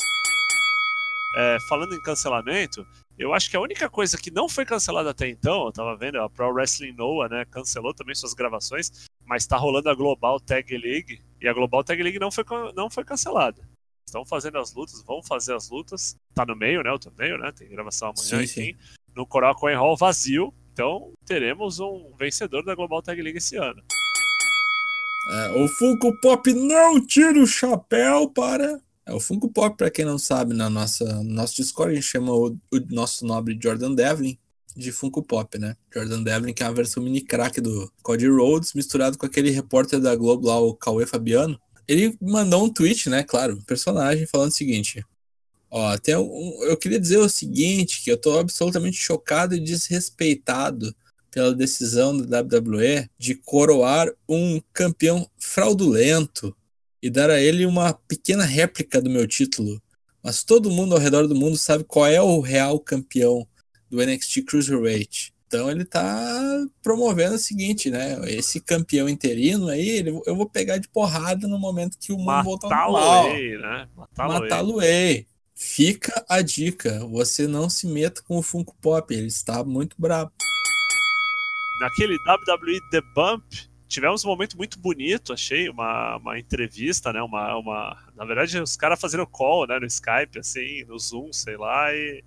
[1.36, 5.28] É, falando em cancelamento, eu acho que a única coisa que não foi cancelada até
[5.28, 9.58] então, eu tava vendo, a Pro Wrestling Noah, né, cancelou também suas gravações, mas tá
[9.58, 13.62] rolando a Global Tag League, e a Global Tag League não foi, não foi cancelada.
[14.08, 17.52] Estão fazendo as lutas, vão fazer as lutas, tá no meio, né, o torneio, né,
[17.52, 18.78] tem gravação amanhã, Sim, enfim,
[19.14, 23.84] no Coral Coin Hall vazio, então teremos um vencedor da Global Tag League esse ano.
[25.30, 28.80] É, o Funko Pop não tira o chapéu para.
[29.06, 32.08] É, o Funko Pop, para quem não sabe, na nossa no nosso Discord, a gente
[32.08, 34.38] chama o, o nosso nobre Jordan Devlin
[34.74, 35.76] de Funko Pop, né?
[35.94, 40.00] Jordan Devlin, que é a versão mini crack do Cody Rhodes, misturado com aquele repórter
[40.00, 41.60] da Globo lá, o Cauê Fabiano.
[41.88, 43.24] Ele mandou um tweet, né?
[43.24, 45.04] Claro, personagem, falando o seguinte:
[45.70, 50.96] Ó, tem um, eu queria dizer o seguinte, que eu tô absolutamente chocado e desrespeitado
[51.30, 56.56] pela decisão da WWE de coroar um campeão fraudulento
[57.02, 59.82] e dar a ele uma pequena réplica do meu título.
[60.24, 63.48] Mas todo mundo ao redor do mundo sabe qual é o real campeão
[63.90, 65.34] do NXT Cruiserweight.
[65.48, 68.18] Então ele tá promovendo o seguinte, né?
[68.30, 72.44] Esse campeão interino aí, ele- eu vou pegar de porrada no momento que o mundo
[72.44, 73.30] voltar ao normal.
[73.58, 73.88] Né?
[73.96, 74.42] Matá-lo-ei.
[74.42, 75.28] Matá-lo-ei.
[75.56, 80.32] Fica a dica, você não se meta com o Funko Pop, ele está muito bravo.
[81.82, 83.44] naquele WWE The Bump,
[83.88, 87.22] tivemos um momento muito bonito, achei, uma, uma entrevista, né?
[87.22, 89.80] Uma, uma, na verdade, os caras fazendo call, né?
[89.80, 92.24] No Skype, assim, no Zoom, sei lá, e,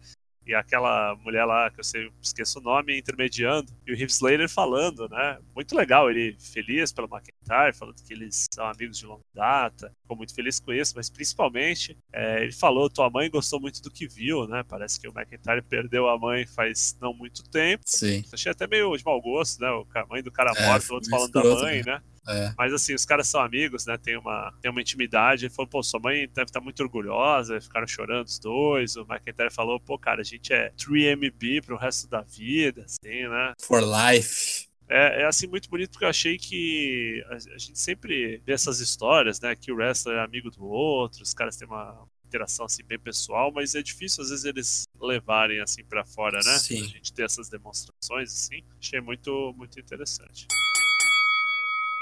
[0.46, 4.48] e aquela mulher lá, que eu sei, esqueço o nome, intermediando, e o Heath Slater
[4.48, 5.38] falando, né?
[5.55, 10.16] Muito legal, ele feliz pelo McIntyre, falando que eles são amigos de longa data, ficou
[10.16, 14.09] muito feliz com isso, mas principalmente, é, ele falou, tua mãe gostou muito do que
[14.09, 14.64] viu, né?
[14.68, 18.24] Parece que o McIntyre perdeu a mãe faz não muito tempo, Sim.
[18.33, 19.70] Achei até meio de mau gosto, né?
[19.70, 22.00] O ca- mãe do cara É, morto, o outro falando da mãe, né?
[22.28, 22.52] É.
[22.56, 23.96] Mas assim, os caras são amigos, né?
[23.96, 25.46] Tem uma, tem uma intimidade.
[25.46, 28.96] Ele falou, pô, sua mãe deve estar muito orgulhosa, ficaram chorando os dois.
[28.96, 33.54] O McIntyre falou, pô, cara, a gente é 3MB pro resto da vida, assim, né?
[33.61, 34.68] For life.
[34.88, 38.80] É, é assim muito bonito porque eu achei que a, a gente sempre vê essas
[38.80, 39.55] histórias, né?
[39.55, 43.53] Que o wrestler é amigo do outro, os caras têm uma interação assim bem pessoal,
[43.53, 46.59] mas é difícil às vezes eles levarem assim pra fora, né?
[46.59, 46.82] Sim.
[46.82, 48.62] A gente ter essas demonstrações assim.
[48.80, 50.49] Achei muito muito interessante.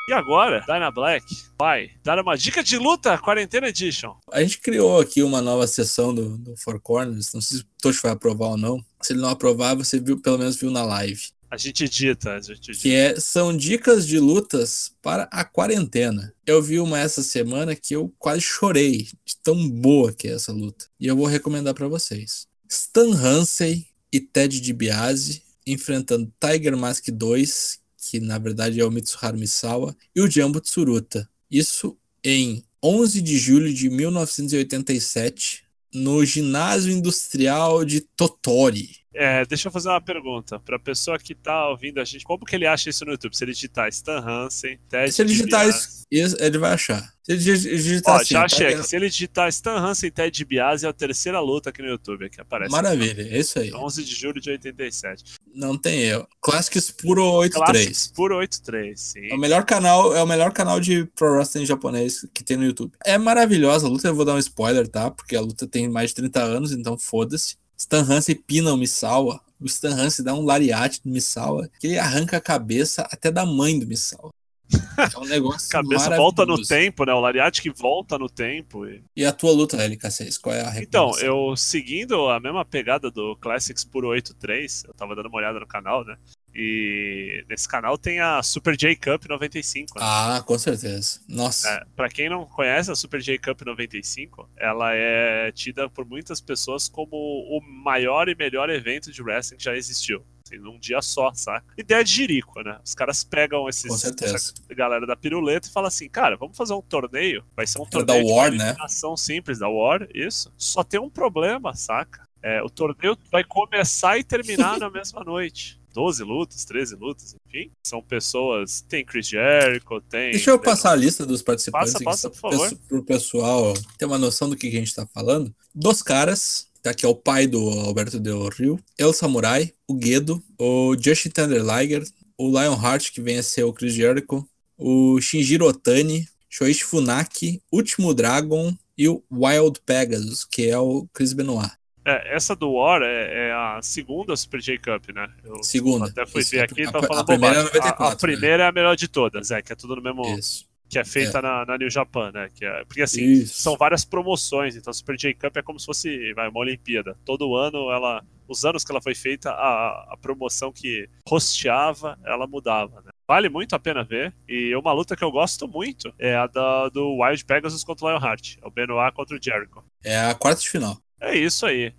[0.09, 1.23] E agora, Dyna Black
[1.59, 4.17] vai dar uma dica de luta Quarentena Edition.
[4.33, 7.35] A gente criou aqui uma nova sessão do, do Four Corners.
[7.35, 8.83] Não sei se o Tocho vai aprovar ou não.
[9.03, 11.29] Se ele não aprovar, você viu, pelo menos viu na live.
[11.51, 12.83] A gente edita, a gente edita.
[12.83, 16.33] que é, são dicas de lutas para a quarentena.
[16.47, 20.53] Eu vi uma essa semana que eu quase chorei de tão boa que é essa
[20.53, 20.87] luta.
[20.99, 22.47] E eu vou recomendar para vocês.
[22.67, 27.79] Stan Hansen e Ted DiBiase enfrentando Tiger Mask 2,
[28.09, 31.29] que na verdade é o Mitsuharu Misawa, e o Jumbo Tsuruta.
[31.51, 38.91] Isso em 11 de julho de 1987, no Ginásio Industrial de Totori.
[39.15, 40.59] É, deixa eu fazer uma pergunta.
[40.61, 43.35] Pra pessoa que tá ouvindo a gente, como que ele acha isso no YouTube?
[43.37, 47.01] Se ele digitar Stan Hansen, Ted Se ele digitar isso, ele vai achar.
[47.23, 48.89] Se ele dig- digitar Ó, assim, já achei Tiger- aqui.
[48.89, 52.29] Se ele digitar Stan Hansen e Ted DiBiase, é a terceira luta aqui no YouTube
[52.29, 52.71] que aparece.
[52.71, 53.73] Maravilha, é isso aí.
[53.75, 55.25] 11 de julho de 87.
[55.55, 56.29] Não tem erro.
[56.41, 57.85] Classics Puro 83.
[57.87, 59.27] Classics puro 83, sim.
[59.31, 62.65] É o melhor canal, é o melhor canal de pro wrestling japonês que tem no
[62.65, 62.93] YouTube.
[63.05, 65.11] É maravilhosa a luta, eu vou dar um spoiler, tá?
[65.11, 67.57] Porque a luta tem mais de 30 anos, então foda-se.
[67.79, 69.41] Stan Hansen pina o Misawa.
[69.61, 73.45] O Stan Hansen dá um lariate no Misawa, que ele arranca a cabeça até da
[73.47, 74.31] mãe do Misawa.
[74.71, 77.13] É um negócio Cabeça volta no tempo, né?
[77.15, 78.85] O Lariat que volta no tempo.
[78.87, 83.11] e- E a tua luta, LK6, qual é a Então, eu seguindo a mesma pegada
[83.11, 86.17] do Classics Puro 83, eu tava dando uma olhada no canal, né?
[86.61, 89.97] E nesse canal tem a Super J Cup 95.
[89.97, 90.05] Né?
[90.05, 91.21] Ah, com certeza.
[91.29, 91.69] Nossa.
[91.69, 96.41] É, pra quem não conhece a Super J Cup 95, ela é tida por muitas
[96.41, 100.25] pessoas como o maior e melhor evento de wrestling que já existiu.
[100.45, 101.75] Assim, num dia só, saca?
[101.77, 102.81] Ideia de jirico, né?
[102.85, 106.83] Os caras pegam esses, essa galera da piruleta e falam assim, cara, vamos fazer um
[106.83, 107.45] torneio.
[107.55, 108.71] Vai ser um É torneio da de War, né?
[108.71, 110.53] eliminação simples, da War, isso.
[110.57, 112.27] Só tem um problema, saca?
[112.43, 115.78] É, o torneio vai começar e terminar na mesma noite.
[115.99, 117.73] 12 lutas, 13 lutas, enfim.
[117.83, 118.81] São pessoas.
[118.89, 120.31] Tem Chris Jericho, tem.
[120.31, 122.79] Deixa eu passar a lista dos participantes Passa, aqui, passa, por favor.
[122.87, 125.53] pro pessoal ter uma noção do que a gente tá falando.
[125.75, 130.41] Dos caras, tá aqui é o pai do Alberto Del Rio, El Samurai, o Guedo,
[130.57, 132.07] o Justin Thunder Liger,
[132.39, 138.15] o Lionheart, que vem a ser o Chris Jericho, o Shinjiro Otani, Shoichi Funaki, Último
[138.15, 141.73] Dragon e o Wild Pegasus, que é o Chris Benoit.
[142.09, 145.29] É, essa do War é, é a segunda Super J Cup, né?
[145.45, 146.07] Eu Segunda.
[146.07, 147.81] até fui Isso, ver a- aqui e a- tava a falando primeira é bobagem.
[147.81, 150.23] A- 94, A, primeira é a melhor de todas, é, que é tudo no mesmo.
[150.39, 150.67] Isso.
[150.91, 151.43] Que é feita É.
[151.43, 152.49] na, na New Japan, né?
[152.55, 153.61] Que é, porque assim, Isso.
[153.63, 157.15] são várias promoções, então a Super J Cup é como se fosse vai, uma Olimpíada.
[157.27, 158.25] Todo ano ela.
[158.49, 163.11] Os anos que ela foi feita, a, a promoção que hosteava, ela mudava, né?
[163.27, 164.33] Vale muito a pena ver.
[164.49, 168.09] E uma luta que eu gosto muito é a da, do Wild Pegasus contra o
[168.09, 168.57] Lionheart.
[168.63, 169.85] É o Benoit contra o Jericho.
[170.03, 170.97] É a quarta de final.
[171.21, 171.93] É isso aí.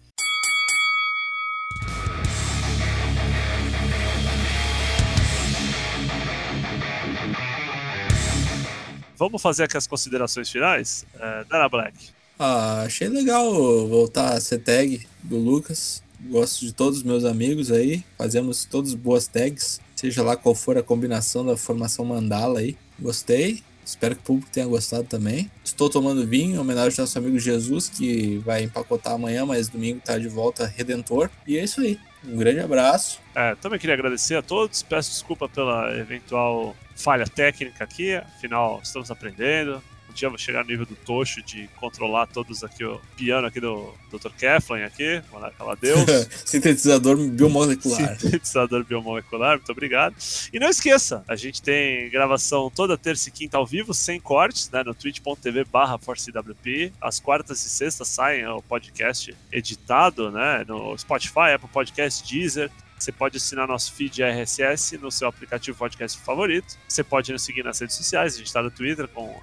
[9.18, 11.06] Vamos fazer aqui as considerações finais?
[11.20, 12.12] É, Black.
[12.40, 13.52] Ah, achei legal
[13.86, 16.02] voltar a ser tag do Lucas.
[16.22, 18.02] Gosto de todos os meus amigos aí.
[18.18, 19.82] Fazemos todos boas tags.
[19.94, 22.78] Seja lá qual for a combinação da formação mandala aí.
[22.98, 23.62] Gostei.
[23.90, 25.50] Espero que o público tenha gostado também.
[25.66, 30.00] Estou tomando vinho em homenagem ao nosso amigo Jesus, que vai empacotar amanhã, mas domingo
[30.00, 31.28] tá de volta Redentor.
[31.48, 32.00] E é isso aí.
[32.24, 33.20] Um grande abraço.
[33.34, 34.84] É, também queria agradecer a todos.
[34.84, 38.14] Peço desculpa pela eventual falha técnica aqui.
[38.14, 39.82] Afinal, estamos aprendendo.
[40.20, 43.94] Dia vou chegar no nível do Tocho de controlar todos aqui o piano aqui do
[44.12, 44.32] Dr.
[44.38, 45.22] Keflin aqui.
[45.32, 46.02] Mandar aquela Deus.
[46.46, 48.20] Sintetizador biomolecular.
[48.20, 50.16] Sintetizador biomolecular, muito obrigado.
[50.52, 54.70] E não esqueça, a gente tem gravação toda terça e quinta ao vivo, sem cortes,
[54.70, 56.92] né, no twitch.tv barra ForceWP.
[57.00, 62.70] Às quartas e sextas saem o podcast editado, né, no Spotify, Apple Podcast, Deezer.
[63.00, 66.78] Você pode assinar nosso feed RSS no seu aplicativo podcast favorito.
[66.86, 69.40] Você pode nos seguir nas redes sociais, a gente está no Twitter com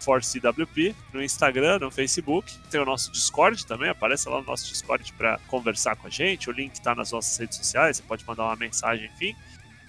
[0.00, 2.56] ForceWP, no Instagram, no Facebook.
[2.70, 6.48] Tem o nosso Discord também, aparece lá no nosso Discord para conversar com a gente.
[6.48, 9.34] O link está nas nossas redes sociais, você pode mandar uma mensagem, enfim.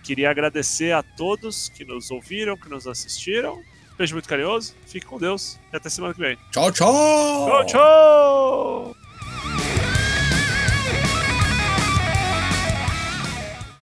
[0.04, 3.62] Queria agradecer a todos que nos ouviram, que nos assistiram.
[3.98, 6.38] Beijo muito carinhoso, fique com Deus e até semana que vem.
[6.52, 7.46] Tchau, tchau!
[7.48, 8.99] Tchau, tchau!